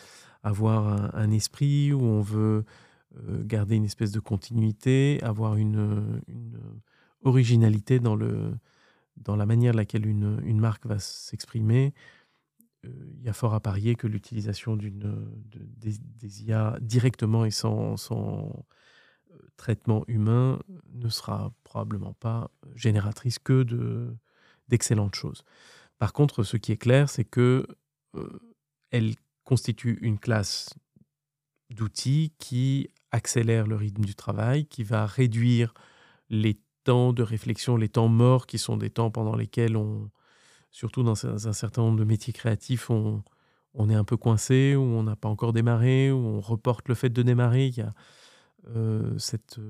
avoir 0.43 1.15
un, 1.15 1.31
esprit, 1.31 1.93
où 1.93 2.03
on 2.03 2.21
veut 2.21 2.65
euh, 3.17 3.43
garder 3.45 3.77
une 3.77 3.85
espèce 3.85 4.11
de 4.11 4.21
continuité, 4.21 5.21
avoir 5.23 5.57
une, 5.57 6.21
originalité 7.25 8.01
dans, 8.01 8.17
le, 8.17 8.53
dans 9.17 9.37
la 9.37 9.47
manière 9.47 9.75
laquelle 9.75 10.07
une, 10.07 10.41
une 10.45 10.59
marque 10.59 10.87
va 10.87 10.99
s'exprimer. 10.99 11.95
Euh, 12.85 12.88
il 13.18 13.23
y 13.23 13.29
a 13.29 13.33
fort 13.33 13.55
à 13.55 13.61
parier 13.61 13.95
que 13.95 14.07
l'utilisation 14.07 14.77
des, 14.77 16.42
IA 16.42 16.77
directement 16.81 17.45
et 17.45 17.51
sans, 17.51 17.97
sans 17.97 18.66
euh, 19.33 19.37
traitement 19.57 20.05
humain 20.09 20.59
ne 20.92 21.09
sera 21.09 21.53
probablement 21.64 22.14
pas 22.14 22.51
génératrice 22.75 23.38
que 23.38 23.62
de, 23.62 24.16
d'excellentes 24.68 25.14
choses. 25.14 25.45
Par 25.99 26.12
contre, 26.12 26.42
ce 26.42 26.57
qui 26.57 26.73
est 26.73 26.77
clair, 26.77 27.09
c'est 27.09 27.25
que 27.25 27.66
elle 28.90 29.14
constitue 29.45 29.99
une 30.03 30.18
classe 30.18 30.75
d'outils 31.71 32.35
qui 32.38 32.88
accélère 33.11 33.66
le 33.66 33.77
rythme 33.77 34.05
du 34.05 34.14
travail, 34.14 34.66
qui 34.66 34.83
va 34.83 35.07
réduire 35.07 35.73
les 36.29 36.61
temps 36.85 37.12
de 37.12 37.23
réflexion, 37.23 37.77
les 37.77 37.88
temps 37.88 38.09
morts, 38.09 38.47
qui 38.47 38.59
sont 38.59 38.77
des 38.77 38.90
temps 38.90 39.11
pendant 39.11 39.37
lesquels 39.37 39.77
on, 39.77 40.11
surtout 40.73 41.05
dans 41.05 41.25
un 41.27 41.53
certain 41.53 41.83
nombre 41.83 41.99
de 41.99 42.05
métiers 42.05 42.33
créatifs, 42.33 42.91
on, 42.91 43.23
est 43.89 43.95
un 43.95 44.05
peu 44.05 44.17
coincé, 44.17 44.75
ou 44.75 44.83
on 44.83 45.05
n'a 45.05 45.15
pas 45.15 45.29
encore 45.29 45.53
démarré, 45.53 46.11
ou 46.11 46.17
on 46.17 46.41
reporte 46.41 46.89
le 46.89 46.97
fait 46.97 47.11
de 47.11 47.23
démarrer. 47.23 47.69
Il 47.69 47.77
y 47.77 47.83
a 47.83 47.93
euh, 48.75 49.17
cette, 49.19 49.61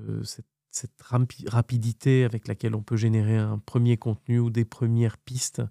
cette 0.71 1.01
rapidité 1.47 2.23
avec 2.23 2.47
laquelle 2.47 2.73
on 2.73 2.81
peut 2.81 2.97
générer 2.97 3.37
un 3.37 3.59
premier 3.59 3.97
contenu 3.97 4.39
ou 4.39 4.49
des 4.49 4.65
premières 4.65 5.17
pistes 5.17 5.61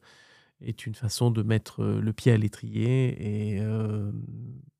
est 0.64 0.86
une 0.86 0.94
façon 0.94 1.30
de 1.30 1.42
mettre 1.42 1.82
euh, 1.82 2.00
le 2.00 2.12
pied 2.12 2.32
à 2.32 2.36
l'étrier 2.36 3.54
et 3.54 3.60
euh, 3.60 4.10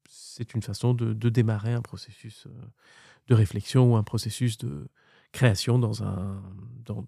c'est 0.08 0.54
une 0.54 0.62
façon 0.62 0.94
de, 0.94 1.28
démarrer 1.28 1.72
un 1.72 1.82
processus 1.82 2.46
euh, 2.46 2.50
de 3.28 3.34
réflexion 3.34 3.92
ou 3.92 3.96
un 3.96 4.02
processus 4.02 4.58
de 4.58 4.88
création 5.32 5.78
dans, 5.78 6.02
un, 6.02 6.42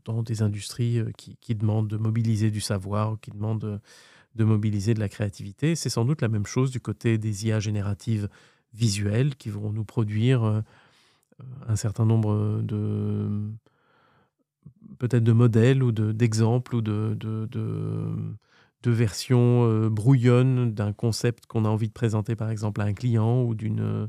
dans, 0.05 0.23
des 0.23 0.43
industries 0.43 1.01
qui, 1.17 1.37
qui, 1.41 1.55
demandent 1.55 1.89
de 1.89 1.97
mobiliser 1.97 2.51
du 2.51 2.61
savoir 2.61 3.19
qui 3.21 3.31
demandent 3.31 3.61
de, 3.61 3.81
de 4.35 4.45
mobiliser 4.45 4.95
de 4.95 5.01
la 5.01 5.09
créativité. 5.09 5.77
C'est 5.77 5.91
sans 5.91 6.05
doute 6.05 6.23
la 6.23 6.29
même 6.29 6.47
chose 6.47 6.71
du 6.71 6.81
côté 6.81 7.19
des 7.19 7.47
IA 7.47 7.61
génératives 7.61 8.29
visuelles 8.73 9.37
qui 9.37 9.51
vont 9.51 9.73
nous 9.73 9.85
produire 9.85 10.63
un 11.69 11.77
certain 11.77 12.07
nombre 12.07 12.61
de 12.63 13.51
peut-être 14.99 15.25
de 15.25 15.33
modèles 15.33 15.83
ou 15.83 15.93
d'exemples 15.93 16.77
ou 16.77 16.81
de, 16.81 17.17
de, 17.19 17.47
de 18.85 18.91
versions 18.91 19.65
euh, 19.65 19.89
brouillonnes 19.89 20.73
d'un 20.73 20.93
concept 20.93 21.47
qu'on 21.47 21.65
a 21.65 21.69
envie 21.69 21.89
de 21.89 21.93
présenter 21.93 22.37
par 22.37 22.51
exemple 22.51 22.81
à 22.81 22.85
un 22.85 22.93
client 22.93 23.43
ou 23.43 23.55
d'une 23.55 24.09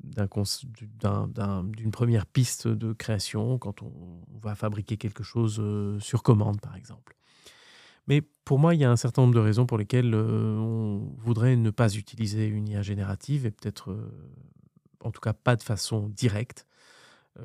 d'une 0.00 1.90
première 1.90 2.26
piste 2.26 2.68
de 2.68 2.92
création 2.92 3.58
quand 3.58 3.82
on, 3.82 3.92
va 4.40 4.54
fabriquer 4.54 4.98
quelque 4.98 5.22
chose 5.22 5.58
euh, 5.58 5.98
sur 6.00 6.22
commande 6.22 6.60
par 6.60 6.76
exemple. 6.76 7.16
Mais 8.06 8.20
pour 8.20 8.58
moi, 8.58 8.74
il 8.74 8.80
y 8.82 8.84
a 8.84 8.90
un 8.90 8.96
certain 8.96 9.22
nombre 9.22 9.34
de 9.34 9.40
raisons 9.40 9.64
pour 9.64 9.78
lesquelles 9.78 10.12
euh, 10.14 10.58
on 10.58 11.14
voudrait 11.16 11.56
ne 11.56 11.70
pas 11.70 11.94
utiliser 11.94 12.46
une 12.46 12.68
IA 12.68 12.82
générative 12.82 13.46
et 13.46 13.50
peut-être 13.50 13.96
en 15.00 15.10
tout 15.10 15.22
cas 15.22 15.32
pas 15.32 15.56
de 15.56 15.62
façon 15.62 16.08
directe. 16.08 16.66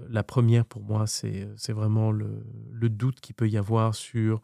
La 0.10 0.24
première 0.24 0.66
pour 0.66 0.84
moi, 0.84 1.08
c'est 1.08 1.72
vraiment 1.72 2.12
le, 2.12 2.44
le 2.72 2.90
doute 2.90 3.22
qu'il 3.22 3.34
peut 3.34 3.50
y 3.50 3.58
avoir 3.58 3.96
sur 3.96 4.42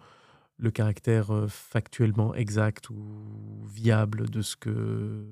le 0.57 0.71
caractère 0.71 1.31
euh, 1.31 1.47
factuellement 1.47 2.33
exact 2.33 2.89
ou 2.89 2.95
viable 3.65 4.29
de 4.29 4.41
ce, 4.41 4.55
que, 4.55 5.25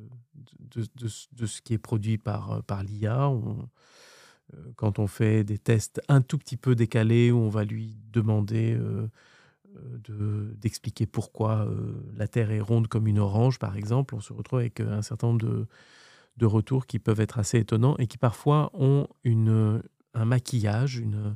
de, 0.60 0.86
de, 0.96 1.46
ce 1.46 1.62
qui 1.62 1.74
est 1.74 1.78
produit 1.78 2.18
par, 2.18 2.52
euh, 2.52 2.62
par 2.62 2.84
l'IA. 2.84 3.30
Euh, 3.30 4.72
quand 4.76 5.00
on 5.00 5.08
fait 5.08 5.44
des 5.44 5.58
tests 5.58 6.02
un 6.10 6.22
tout 6.22 6.38
petit 6.38 6.58
peu 6.58 6.76
décalés, 6.76 7.32
où 7.32 7.38
on 7.38 7.50
va 7.50 7.64
lui 7.64 7.98
demander 8.12 8.78
d'expliquer 10.60 11.08
pourquoi 11.08 11.68
la 12.16 12.28
Terre 12.28 12.52
est 12.52 12.60
ronde 12.60 12.88
comme 12.88 13.08
une 13.08 13.18
orange, 13.18 13.58
par 13.58 13.78
exemple, 13.78 14.14
on 14.14 14.20
se 14.20 14.32
retrouve 14.32 14.60
avec 14.60 14.82
un 14.82 15.02
certain 15.02 15.28
nombre 15.28 15.42
de, 15.42 15.66
de 16.38 16.46
retours 16.46 16.86
qui 16.86 17.00
peuvent 17.00 17.22
être 17.22 17.40
assez 17.40 17.58
étonnants 17.58 17.96
et 17.98 18.06
qui 18.06 18.20
parfois 18.20 18.70
ont 18.74 19.08
une, 19.24 19.82
un 20.14 20.26
maquillage, 20.26 20.98
une, 20.98 21.36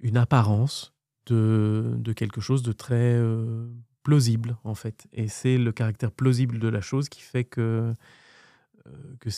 une 0.00 0.18
apparence 0.18 0.92
de, 1.32 2.12
quelque 2.12 2.40
chose 2.40 2.62
de 2.62 2.72
très 2.72 3.14
euh, 3.14 3.68
plausible, 4.02 4.56
en 4.64 4.74
fait. 4.74 5.06
Et 5.12 5.28
c'est 5.28 5.58
le 5.58 5.72
caractère 5.72 6.12
plausible 6.12 6.58
de 6.58 6.68
la 6.68 6.80
chose 6.80 7.08
qui 7.08 7.22
fait 7.22 7.44
que, 7.44 7.94
euh, 8.86 8.90
que, 9.20 9.30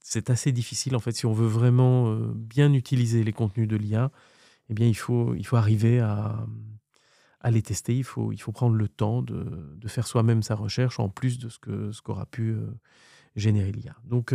c'est 0.00 0.30
assez 0.30 0.52
difficile, 0.52 0.96
en 0.96 1.00
fait, 1.00 1.12
si 1.12 1.26
on 1.26 1.32
veut 1.32 1.46
vraiment 1.46 2.08
euh, 2.08 2.32
bien 2.34 2.72
utiliser 2.72 3.24
les 3.24 3.32
contenus 3.32 3.68
de 3.68 3.76
l'IA, 3.76 4.10
eh 4.68 4.74
bien, 4.74 4.86
il 4.86 4.96
faut, 4.96 5.34
il 5.34 5.46
faut 5.46 5.56
arriver 5.56 6.00
à, 6.00 6.46
à 7.40 7.50
les 7.50 7.62
tester, 7.62 7.96
il 7.96 8.04
faut, 8.04 8.32
il 8.32 8.40
faut 8.40 8.52
prendre 8.52 8.76
le 8.76 8.88
temps 8.88 9.22
de, 9.22 9.76
de 9.76 9.88
faire 9.88 10.06
soi-même 10.06 10.42
sa 10.42 10.54
recherche, 10.54 11.00
en 11.00 11.08
plus 11.08 11.38
de 11.38 11.48
ce 11.48 11.58
qu'aura 11.58 11.92
ce 11.92 12.02
qu'aura 12.02 12.26
pu 12.26 12.56
générer 13.36 13.72
l'IA. 13.72 13.96
Donc, 14.04 14.34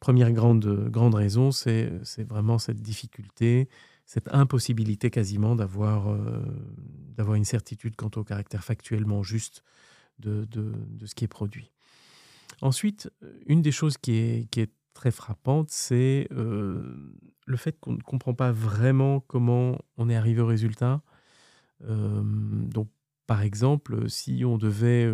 première 0.00 0.32
grande, 0.32 0.88
grande 0.90 1.14
raison, 1.14 1.52
c'est 1.52 1.90
vraiment 2.28 2.58
cette 2.58 2.80
difficulté 2.80 3.68
cette 4.12 4.28
impossibilité 4.34 5.10
quasiment 5.10 5.56
d'avoir 5.56 6.10
euh, 6.10 6.42
d'avoir 7.16 7.34
une 7.34 7.46
certitude 7.46 7.96
quant 7.96 8.10
au 8.16 8.24
caractère 8.24 8.62
factuellement 8.62 9.22
juste 9.22 9.64
de, 10.18 10.44
de, 10.44 11.06
ce 11.06 11.14
qui 11.14 11.24
est 11.24 11.28
produit. 11.28 11.70
Ensuite, 12.60 13.10
une 13.46 13.62
des 13.62 13.72
choses 13.72 13.96
qui 13.96 14.12
est, 14.12 14.50
qui 14.50 14.60
est 14.60 14.70
très 14.92 15.12
frappante, 15.12 15.70
c'est 15.70 16.28
euh, 16.30 16.94
le 17.46 17.56
fait 17.56 17.80
qu'on 17.80 17.94
ne 17.94 18.02
comprend 18.02 18.34
pas 18.34 18.52
vraiment 18.52 19.20
comment 19.20 19.78
on 19.96 20.10
est 20.10 20.14
arrivé 20.14 20.42
au 20.42 20.46
résultat. 20.46 21.00
Euh, 21.88 22.22
donc, 22.22 22.88
par 23.26 23.40
exemple, 23.40 24.10
si 24.10 24.44
on 24.44 24.58
devait 24.58 25.10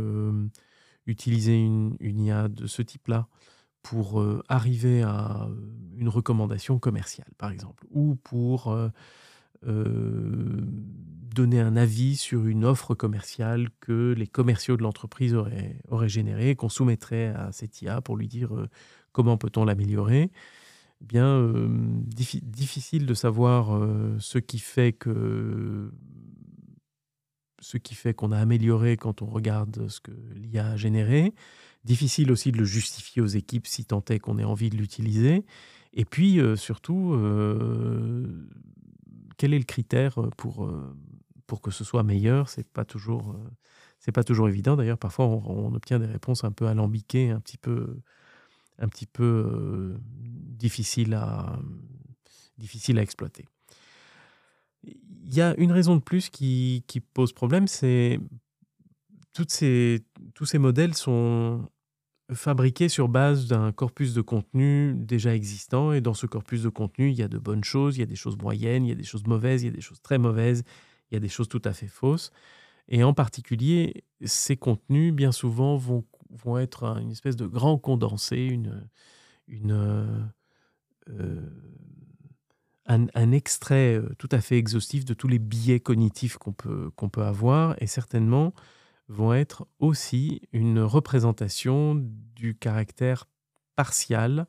utiliser 1.06 1.54
une, 1.54 1.96
une, 2.00 2.18
IA 2.18 2.48
de 2.48 2.66
ce 2.66 2.82
type-là 2.82 3.28
pour 3.82 4.20
euh, 4.20 4.42
arriver 4.48 5.02
à 5.02 5.46
euh, 5.48 5.54
une 5.96 6.08
recommandation 6.08 6.78
commerciale, 6.78 7.30
par 7.38 7.50
exemple, 7.50 7.84
ou 7.90 8.16
pour 8.16 8.70
euh, 8.72 8.90
donner 11.34 11.60
un 11.60 11.76
avis 11.76 12.16
sur 12.16 12.46
une 12.46 12.64
offre 12.64 12.94
commerciale 12.94 13.68
que 13.80 14.14
les 14.16 14.26
commerciaux 14.26 14.76
de 14.76 14.82
l'entreprise 14.82 15.34
auraient, 15.34 16.08
générée, 16.08 16.56
qu'on 16.56 16.68
soumettrait 16.68 17.28
à 17.28 17.50
cette 17.52 17.80
IA 17.82 18.00
pour 18.00 18.16
lui 18.16 18.28
dire 18.28 18.50
comment 19.12 19.36
peut-on 19.36 19.64
l'améliorer. 19.64 20.30
Eh 21.00 21.04
bien, 21.04 21.52
difficile 22.08 23.06
de 23.06 23.14
savoir 23.14 23.80
ce 24.18 24.38
ce 27.60 27.76
qui 27.76 27.94
fait 27.94 28.14
qu'on 28.14 28.32
a 28.32 28.38
amélioré 28.38 28.96
quand 28.96 29.22
on 29.22 29.26
regarde 29.26 29.88
ce 29.88 30.00
que 30.00 30.12
l'IA 30.34 30.68
a 30.68 30.76
généré. 30.76 31.34
Difficile 31.84 32.32
aussi 32.32 32.52
de 32.52 32.58
le 32.58 32.64
justifier 32.64 33.22
aux 33.22 33.26
équipes 33.26 33.66
si 33.66 33.84
tant 33.84 34.04
est 34.08 34.18
qu'on 34.18 34.38
ait 34.38 34.44
envie 34.44 34.70
de 34.70 34.76
l'utiliser. 34.76 35.44
Et 35.92 36.04
puis 36.04 36.40
euh, 36.40 36.56
surtout, 36.56 37.12
euh, 37.14 38.48
quel 39.36 39.54
est 39.54 39.58
le 39.58 39.64
critère 39.64 40.18
pour, 40.36 40.64
euh, 40.64 40.94
pour 41.46 41.62
que 41.62 41.70
ce 41.70 41.84
soit 41.84 42.02
meilleur? 42.02 42.48
C'est 42.48 42.68
pas 42.68 42.84
toujours 42.84 43.36
pas 44.14 44.24
toujours 44.24 44.48
évident. 44.48 44.74
D'ailleurs, 44.74 44.98
parfois 44.98 45.26
on, 45.26 45.74
obtient 45.74 45.98
des 45.98 46.06
réponses 46.06 46.42
un 46.42 46.50
peu 46.50 46.66
alambiquées, 46.66 47.30
un 47.30 47.40
petit 47.40 47.58
peu 47.58 48.00
un 48.78 48.88
difficiles 50.14 51.14
à 51.14 51.58
difficile 52.56 52.98
à 52.98 53.02
exploiter. 53.02 53.44
Il 54.84 55.34
y 55.34 55.42
a 55.42 55.54
une 55.58 55.72
raison 55.72 55.94
de 55.96 56.00
plus 56.00 56.30
qui 56.30 56.82
pose 57.12 57.32
problème, 57.32 57.68
c'est 57.68 58.18
toutes 59.38 59.52
ces, 59.52 60.02
tous 60.34 60.46
ces 60.46 60.58
modèles 60.58 60.94
sont 60.94 61.68
fabriqués 62.32 62.88
sur 62.88 63.08
base 63.08 63.46
d'un 63.46 63.72
corpus 63.72 64.12
de 64.14 64.20
contenu 64.20 64.94
déjà 64.94 65.34
existant. 65.34 65.92
Et 65.92 66.00
dans 66.00 66.14
ce 66.14 66.26
corpus 66.26 66.62
de 66.62 66.68
contenu, 66.68 67.10
il 67.10 67.18
y 67.18 67.22
a 67.22 67.28
de 67.28 67.38
bonnes 67.38 67.64
choses, 67.64 67.96
il 67.96 68.00
y 68.00 68.02
a 68.02 68.06
des 68.06 68.16
choses 68.16 68.36
moyennes, 68.36 68.84
il 68.84 68.88
y 68.88 68.92
a 68.92 68.96
des 68.96 69.04
choses 69.04 69.26
mauvaises, 69.26 69.62
il 69.62 69.66
y 69.66 69.68
a 69.68 69.74
des 69.74 69.80
choses 69.80 70.00
très 70.02 70.18
mauvaises, 70.18 70.64
il 71.10 71.14
y 71.14 71.16
a 71.16 71.20
des 71.20 71.28
choses 71.28 71.48
tout 71.48 71.62
à 71.64 71.72
fait 71.72 71.86
fausses. 71.86 72.32
Et 72.88 73.02
en 73.02 73.14
particulier, 73.14 74.04
ces 74.24 74.56
contenus, 74.56 75.12
bien 75.12 75.32
souvent, 75.32 75.76
vont, 75.76 76.04
vont 76.30 76.58
être 76.58 76.84
une 76.98 77.10
espèce 77.10 77.36
de 77.36 77.46
grand 77.46 77.78
condensé, 77.78 78.38
une, 78.38 78.88
une, 79.46 79.72
euh, 81.08 81.40
un, 82.86 83.06
un, 83.14 83.32
extrait 83.32 83.96
euh, 83.96 84.08
tout 84.18 84.28
à 84.32 84.40
fait 84.40 84.56
exhaustif 84.56 85.04
de 85.04 85.14
tous 85.14 85.28
les 85.28 85.38
biais 85.38 85.80
cognitifs 85.80 86.38
qu'on 86.38 86.52
peut, 86.52 86.90
qu'on 86.96 87.10
peut 87.10 87.22
avoir. 87.22 87.80
Et 87.82 87.86
certainement, 87.86 88.54
vont 89.08 89.32
être 89.32 89.66
aussi 89.78 90.42
une 90.52 90.80
représentation 90.80 91.94
du 92.36 92.54
caractère 92.56 93.26
partial 93.74 94.46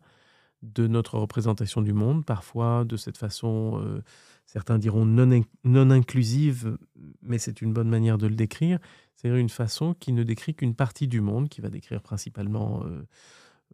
de 0.61 0.87
notre 0.87 1.17
représentation 1.17 1.81
du 1.81 1.93
monde. 1.93 2.25
Parfois, 2.25 2.83
de 2.83 2.97
cette 2.97 3.17
façon, 3.17 3.81
euh, 3.81 4.01
certains 4.45 4.77
diront 4.77 5.05
non, 5.05 5.41
non 5.63 5.89
inclusive, 5.91 6.77
mais 7.21 7.37
c'est 7.37 7.61
une 7.61 7.71
bonne 7.71 7.89
manière 7.89 8.17
de 8.17 8.27
le 8.27 8.35
décrire. 8.35 8.79
C'est 9.15 9.29
une 9.29 9.49
façon 9.49 9.93
qui 9.93 10.11
ne 10.11 10.23
décrit 10.23 10.55
qu'une 10.55 10.75
partie 10.75 11.07
du 11.07 11.21
monde, 11.21 11.49
qui 11.49 11.61
va 11.61 11.69
décrire 11.69 12.01
principalement 12.01 12.83
euh, 12.83 13.07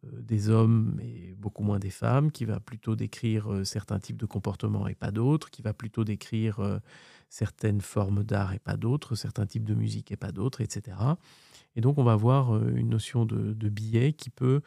euh, 0.04 0.22
des 0.22 0.50
hommes 0.50 1.00
et 1.02 1.34
beaucoup 1.38 1.64
moins 1.64 1.80
des 1.80 1.90
femmes, 1.90 2.32
qui 2.32 2.46
va 2.46 2.60
plutôt 2.60 2.96
décrire 2.96 3.62
certains 3.64 4.00
types 4.00 4.18
de 4.18 4.28
comportements 4.28 4.88
et 4.88 4.96
pas 4.96 5.12
d'autres, 5.12 5.50
qui 5.50 5.64
va 5.64 5.74
plutôt 5.74 6.04
décrire 6.04 6.80
certaines 7.36 7.82
formes 7.82 8.24
d'art 8.24 8.54
et 8.54 8.60
pas 8.60 8.78
d'autres, 8.78 9.16
certains 9.16 9.46
types 9.46 9.66
de 9.66 9.74
musique 9.74 10.10
et 10.10 10.16
pas 10.16 10.32
d'autres, 10.32 10.62
etc. 10.62 10.96
Et 11.76 11.82
donc 11.82 11.98
on 11.98 12.04
va 12.04 12.14
avoir 12.14 12.66
une 12.70 12.88
notion 12.88 13.26
de, 13.26 13.70
billet 13.70 14.14
qui 14.14 14.30
peut 14.30 14.62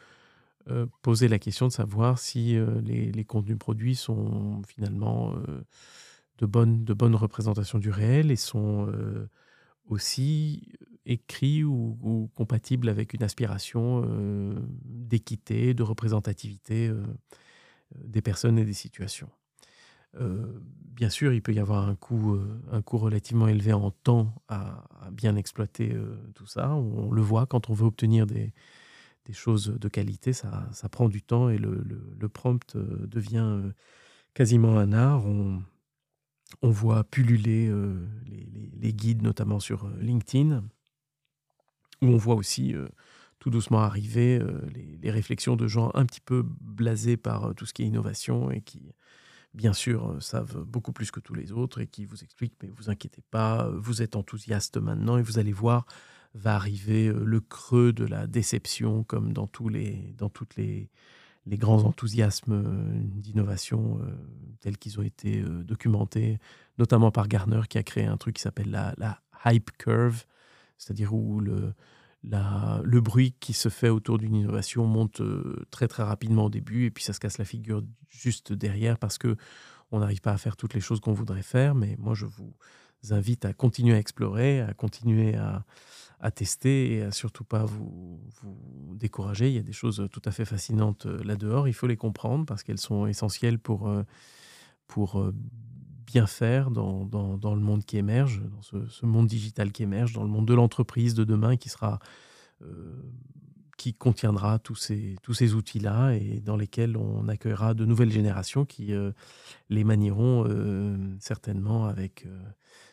poser 1.01 1.27
la 1.27 1.39
question 1.39 1.67
de 1.67 1.71
savoir 1.71 2.19
si 2.19 2.55
les, 2.83 3.25
contenus 3.25 3.57
produits 3.57 3.95
sont 3.95 4.61
finalement 4.67 5.33
de 6.37 6.45
bonnes 6.45 7.15
représentations 7.15 7.79
du 7.79 7.89
réel 7.89 8.29
et 8.29 8.35
sont 8.35 8.87
aussi 9.87 10.71
écrits 11.07 11.63
ou, 11.63 12.29
compatibles 12.35 12.87
avec 12.87 13.15
une 13.15 13.23
aspiration 13.23 14.05
d'équité, 14.85 15.73
de 15.73 15.81
représentativité 15.81 16.91
des 17.95 18.21
personnes 18.21 18.59
et 18.59 18.65
des 18.65 18.73
situations. 18.73 19.31
Bien 20.13 21.09
sûr, 21.09 21.33
il 21.33 21.41
peut 21.41 21.53
y 21.53 21.59
avoir 21.59 21.87
un 21.87 21.95
coût, 21.95 22.39
un 22.71 22.81
coût 22.81 22.97
relativement 22.97 23.47
élevé 23.47 23.73
en 23.73 23.91
temps 23.91 24.33
à, 24.47 24.85
bien 25.11 25.35
exploiter 25.35 25.95
tout 26.35 26.45
ça. 26.45 26.73
On, 26.73 27.11
le 27.11 27.21
voit 27.21 27.45
quand 27.45 27.69
on 27.69 27.73
veut 27.73 27.85
obtenir 27.85 28.25
des, 28.25 28.53
des 29.25 29.33
choses 29.33 29.67
de 29.79 29.87
qualité, 29.87 30.33
ça, 30.33 30.67
ça, 30.71 30.89
prend 30.89 31.09
du 31.09 31.21
temps 31.21 31.49
et 31.49 31.57
le, 31.57 31.83
le, 32.19 32.29
prompt 32.29 32.75
devient 32.75 33.71
quasiment 34.33 34.77
un 34.77 34.93
art. 34.93 35.25
On, 35.25 35.61
on 36.61 36.69
voit 36.69 37.03
pulluler 37.03 37.71
les, 38.25 38.71
les, 38.79 38.93
guides, 38.93 39.21
notamment 39.21 39.59
sur 39.59 39.87
LinkedIn, 39.99 40.63
où 42.01 42.07
on 42.07 42.17
voit 42.17 42.35
aussi 42.35 42.75
tout 43.39 43.49
doucement 43.49 43.79
arriver 43.79 44.39
les, 45.01 45.11
réflexions 45.11 45.55
de 45.55 45.67
gens 45.67 45.91
un 45.93 46.05
petit 46.05 46.21
peu 46.21 46.43
blasés 46.43 47.17
par 47.17 47.55
tout 47.55 47.65
ce 47.65 47.73
qui 47.73 47.83
est 47.83 47.87
innovation 47.87 48.51
et 48.51 48.61
qui, 48.61 48.91
bien 49.53 49.73
sûr, 49.73 50.17
savent 50.21 50.63
beaucoup 50.63 50.91
plus 50.91 51.11
que 51.11 51.19
tous 51.19 51.33
les 51.33 51.51
autres 51.51 51.81
et 51.81 51.87
qui 51.87 52.05
vous 52.05 52.23
expliquent, 52.23 52.55
mais 52.61 52.69
vous 52.69 52.89
inquiétez 52.89 53.23
pas, 53.31 53.69
vous 53.69 54.01
êtes 54.01 54.15
enthousiaste 54.15 54.77
maintenant 54.77 55.17
et 55.17 55.21
vous 55.21 55.39
allez 55.39 55.53
voir, 55.53 55.85
va 56.33 56.55
arriver 56.55 57.11
le 57.11 57.39
creux 57.41 57.91
de 57.91 58.05
la 58.05 58.27
déception, 58.27 59.03
comme 59.03 59.33
dans, 59.33 59.47
tous 59.47 59.69
les, 59.69 60.13
dans 60.17 60.29
toutes 60.29 60.55
les, 60.55 60.89
les 61.47 61.57
grands 61.57 61.83
enthousiasmes 61.85 62.63
d'innovation 63.03 63.99
tels 64.59 64.77
qu'ils 64.77 64.99
ont 64.99 65.03
été 65.03 65.41
documentés, 65.41 66.37
notamment 66.77 67.11
par 67.11 67.27
Garner 67.27 67.61
qui 67.67 67.79
a 67.79 67.83
créé 67.83 68.05
un 68.05 68.17
truc 68.17 68.35
qui 68.35 68.41
s'appelle 68.43 68.69
la, 68.69 68.93
la, 68.97 69.21
hype 69.45 69.71
curve, 69.77 70.25
c'est-à-dire 70.77 71.13
où 71.13 71.39
le, 71.39 71.73
le 72.23 72.99
bruit 72.99 73.35
qui 73.39 73.53
se 73.53 73.69
fait 73.69 73.89
autour 73.89 74.17
d'une 74.17 74.35
innovation 74.35 74.85
monte 74.85 75.21
très 75.71 75.87
très 75.87 76.03
rapidement 76.03 76.45
au 76.45 76.49
début 76.49 76.85
et 76.85 76.91
puis 76.91 77.03
ça 77.03 77.13
se 77.13 77.19
casse 77.19 77.37
la 77.37 77.45
figure 77.45 77.83
juste 78.09 78.53
derrière 78.53 78.97
parce 78.97 79.17
que 79.17 79.37
on 79.91 79.99
n'arrive 79.99 80.21
pas 80.21 80.31
à 80.31 80.37
faire 80.37 80.55
toutes 80.55 80.73
les 80.73 80.79
choses 80.79 80.99
qu'on 80.99 81.13
voudrait 81.13 81.43
faire. 81.43 81.75
Mais 81.75 81.95
moi, 81.97 82.13
je 82.13 82.25
vous 82.25 82.53
invite 83.09 83.45
à 83.45 83.53
continuer 83.53 83.95
à 83.95 83.99
explorer, 83.99 84.61
à 84.61 84.73
continuer 84.73 85.35
à, 85.35 85.63
tester 86.31 86.95
et 86.95 87.03
à 87.03 87.11
surtout 87.11 87.45
pas 87.45 87.63
vous, 87.63 88.19
vous, 88.41 88.95
décourager. 88.95 89.47
Il 89.47 89.55
y 89.55 89.59
a 89.59 89.63
des 89.63 89.73
choses 89.73 90.07
tout 90.11 90.21
à 90.25 90.31
fait 90.31 90.45
fascinantes 90.45 91.05
là-dehors. 91.05 91.67
Il 91.67 91.73
faut 91.73 91.87
les 91.87 91.97
comprendre 91.97 92.45
parce 92.45 92.61
qu'elles 92.61 92.79
sont 92.79 93.07
essentielles 93.07 93.57
pour, 93.57 93.91
pour 94.87 95.31
bien 96.11 96.25
faire 96.25 96.71
dans, 96.71 97.05
dans, 97.05 97.55
le 97.55 97.61
monde 97.61 97.85
qui 97.85 97.97
émerge, 97.97 98.41
dans 98.41 98.87
ce, 98.89 99.05
monde 99.05 99.27
digital 99.27 99.71
qui 99.71 99.83
émerge, 99.83 100.13
dans 100.13 100.23
le 100.23 100.29
monde 100.29 100.47
de 100.47 100.55
l'entreprise 100.55 101.13
de 101.13 101.23
demain 101.23 101.55
qui 101.55 101.69
sera 101.69 101.99
qui 103.77 103.93
contiendra 103.93 104.59
tous 104.59 104.75
ces, 104.75 105.15
tous 105.23 105.33
ces 105.33 105.53
outils-là 105.53 106.11
et 106.11 106.41
dans 106.41 106.57
lesquels 106.57 106.97
on 106.97 107.29
accueillera 107.29 107.73
de 107.73 107.85
nouvelles 107.85 108.11
générations 108.11 108.65
qui 108.65 108.91
les 109.69 109.83
manieront 109.85 110.45
certainement 111.21 111.85
avec, 111.85 112.27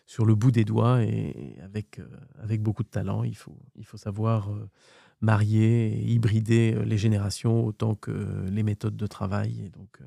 sur 0.06 0.24
le 0.24 0.36
bout 0.36 0.52
des 0.52 0.64
doigts 0.64 1.02
et 1.02 1.56
avec, 1.64 2.00
avec 2.38 2.62
beaucoup 2.62 2.84
de 2.84 2.88
talent. 2.88 3.24
Il 3.24 3.34
faut, 3.34 3.58
il 3.74 3.84
faut 3.84 3.96
savoir 3.96 4.48
marier 5.20 5.88
et 5.88 6.04
hybrider 6.04 6.78
les 6.84 6.98
générations 6.98 7.64
autant 7.64 7.96
que 7.96 8.46
les 8.48 8.62
méthodes 8.62 8.96
de 8.96 9.06
travail. 9.08 9.70
Donc, 9.70 9.98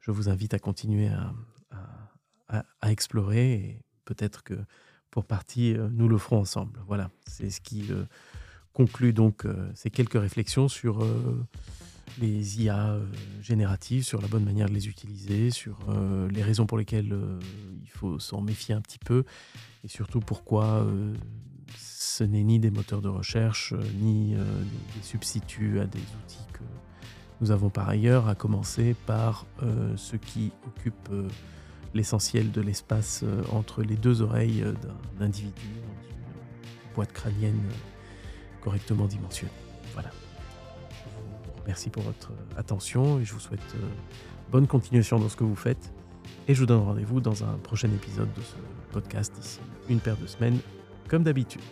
je 0.00 0.10
vous 0.10 0.28
invite 0.28 0.54
à 0.54 0.58
continuer 0.58 1.08
à, 1.08 1.32
explorer 2.82 3.52
et 3.52 3.82
peut-être 4.04 4.42
que 4.42 4.54
pour 5.10 5.24
partie, 5.24 5.74
euh, 5.74 5.88
nous 5.92 6.08
le 6.08 6.18
ferons 6.18 6.40
ensemble. 6.40 6.80
Voilà, 6.86 7.10
c'est 7.26 7.50
ce 7.50 7.60
qui 7.60 7.86
euh, 7.90 8.04
conclut 8.72 9.12
donc 9.12 9.44
euh, 9.44 9.70
ces 9.74 9.90
quelques 9.90 10.20
réflexions 10.20 10.68
sur 10.68 11.04
les 12.20 12.62
IA 12.62 12.96
génératives, 13.40 14.04
sur 14.04 14.20
la 14.20 14.28
bonne 14.28 14.44
manière 14.44 14.68
de 14.68 14.74
les 14.74 14.88
utiliser, 14.88 15.50
sur 15.50 15.78
les 16.28 16.42
raisons 16.42 16.66
pour 16.66 16.76
lesquelles 16.76 17.16
il 17.82 17.88
faut 17.88 18.18
s'en 18.18 18.40
méfier 18.40 18.74
un 18.74 18.80
petit 18.80 18.98
peu 18.98 19.22
et 19.84 19.88
surtout 19.88 20.18
pourquoi 20.18 20.84
ce 21.76 22.24
n'est 22.24 22.42
ni 22.42 22.58
des 22.58 22.72
moteurs 22.72 23.00
de 23.00 23.08
recherche, 23.08 23.74
ni 24.00 24.34
des 24.34 25.02
substituts 25.02 25.78
à 25.78 25.86
des 25.86 26.00
outils 26.00 26.44
que 26.52 26.64
nous 27.40 27.52
avons 27.52 27.70
par 27.70 27.88
ailleurs, 27.88 28.28
à 28.28 28.34
commencer 28.34 28.96
par 29.06 29.46
ceux 29.96 30.18
qui 30.18 30.50
occupent 30.66 31.12
l'essentiel 31.94 32.50
de 32.52 32.60
l'espace 32.60 33.22
euh, 33.24 33.42
entre 33.52 33.82
les 33.82 33.96
deux 33.96 34.22
oreilles 34.22 34.62
euh, 34.62 34.72
d'un 35.18 35.26
individu 35.26 35.62
une 35.66 36.94
boîte 36.94 37.12
crânienne 37.12 37.60
euh, 37.68 38.60
correctement 38.60 39.06
dimensionnée. 39.06 39.52
Voilà. 39.94 40.10
Je 40.90 41.52
vous 41.52 41.62
remercie 41.62 41.90
pour 41.90 42.02
votre 42.02 42.32
attention 42.56 43.20
et 43.20 43.24
je 43.24 43.32
vous 43.32 43.40
souhaite 43.40 43.74
bonne 44.50 44.66
continuation 44.66 45.18
dans 45.18 45.28
ce 45.28 45.36
que 45.36 45.44
vous 45.44 45.56
faites. 45.56 45.92
Et 46.48 46.54
je 46.54 46.60
vous 46.60 46.66
donne 46.66 46.82
rendez-vous 46.82 47.20
dans 47.20 47.44
un 47.44 47.54
prochain 47.58 47.88
épisode 47.88 48.32
de 48.34 48.40
ce 48.40 48.56
podcast 48.92 49.32
d'ici 49.34 49.60
une 49.88 50.00
paire 50.00 50.16
de 50.16 50.26
semaines, 50.26 50.58
comme 51.08 51.22
d'habitude. 51.22 51.62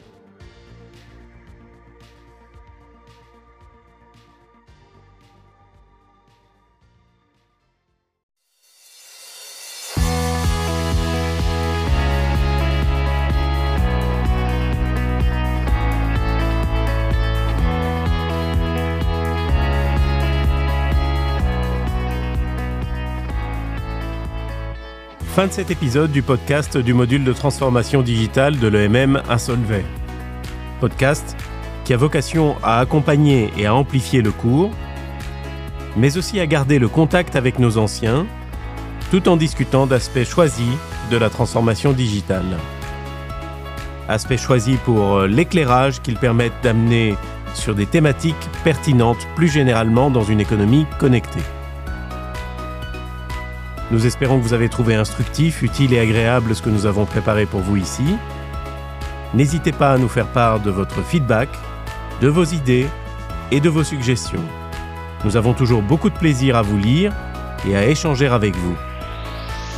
Fin 25.39 25.47
de 25.47 25.53
cet 25.53 25.71
épisode 25.71 26.11
du 26.11 26.21
podcast 26.21 26.77
du 26.77 26.95
module 26.95 27.23
de 27.23 27.33
transformation 27.33 28.03
digitale 28.03 28.59
de 28.59 28.67
l'EMM 28.67 29.23
à. 29.29 29.37
Podcast 30.81 31.37
qui 31.85 31.95
a 31.95 31.97
vocation 31.97 32.57
à 32.61 32.81
accompagner 32.81 33.53
et 33.57 33.67
à 33.67 33.73
amplifier 33.73 34.21
le 34.21 34.33
cours, 34.33 34.73
mais 35.97 36.19
aussi 36.19 36.41
à 36.41 36.47
garder 36.49 36.81
le 36.81 36.89
contact 36.89 37.37
avec 37.37 37.61
nos 37.61 37.79
anciens, 37.79 38.27
tout 39.13 39.29
en 39.29 39.37
discutant 39.37 39.87
d'aspects 39.87 40.25
choisis 40.25 40.75
de 41.09 41.17
la 41.17 41.31
transformation 41.31 41.93
digitale. 41.93 42.57
Aspects 44.09 44.39
choisis 44.39 44.77
pour 44.79 45.21
l'éclairage 45.21 46.03
qu'ils 46.03 46.19
permettent 46.19 46.65
d'amener 46.65 47.15
sur 47.55 47.77
des 47.77 47.87
thématiques 47.87 48.35
pertinentes 48.65 49.25
plus 49.37 49.47
généralement 49.47 50.11
dans 50.11 50.25
une 50.25 50.41
économie 50.41 50.85
connectée. 50.99 51.45
Nous 53.91 54.07
espérons 54.07 54.39
que 54.39 54.45
vous 54.45 54.53
avez 54.53 54.69
trouvé 54.69 54.95
instructif, 54.95 55.63
utile 55.63 55.95
et 55.95 56.01
agréable 56.01 56.55
ce 56.55 56.61
que 56.61 56.69
nous 56.69 56.85
avons 56.85 57.07
préparé 57.07 57.47
pour 57.47 57.61
vous 57.61 57.77
ici. 57.77 58.17
N'hésitez 59.33 59.73
pas 59.73 59.93
à 59.93 59.99
nous 59.99 60.09
faire 60.09 60.27
part 60.27 60.61
de 60.61 60.71
votre 60.71 61.03
feedback, 61.03 61.49
de 62.21 62.29
vos 62.29 62.45
idées 62.45 62.87
et 63.51 63.61
de 63.61 63.69
vos 63.71 63.85
suggestions. 63.85 64.45
Nous 65.25 65.37
avons 65.37 65.55
toujours 65.55 65.83
beaucoup 65.83 66.11
de 66.11 66.19
plaisir 66.19 66.57
à 66.57 66.63
vous 66.63 66.79
lire 66.79 67.15
et 67.67 67.77
à 67.77 67.87
échanger 67.87 68.27
avec 68.27 68.55
vous. 68.57 68.77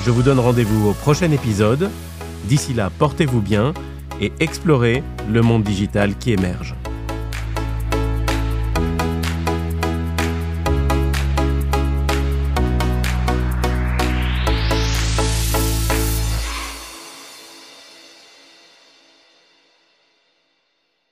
Je 0.05 0.11
vous 0.11 0.23
donne 0.23 0.41
rendez-vous 0.41 0.89
au 0.89 0.93
prochain 0.93 1.31
épisode. 1.31 1.91
D'ici 2.45 2.75
là, 2.75 2.91
portez-vous 2.99 3.41
bien 3.41 3.75
et 4.21 4.33
explorez 4.41 5.05
le 5.29 5.43
monde 5.43 5.63
digital 5.63 6.17
qui 6.17 6.33
émerge. 6.33 6.75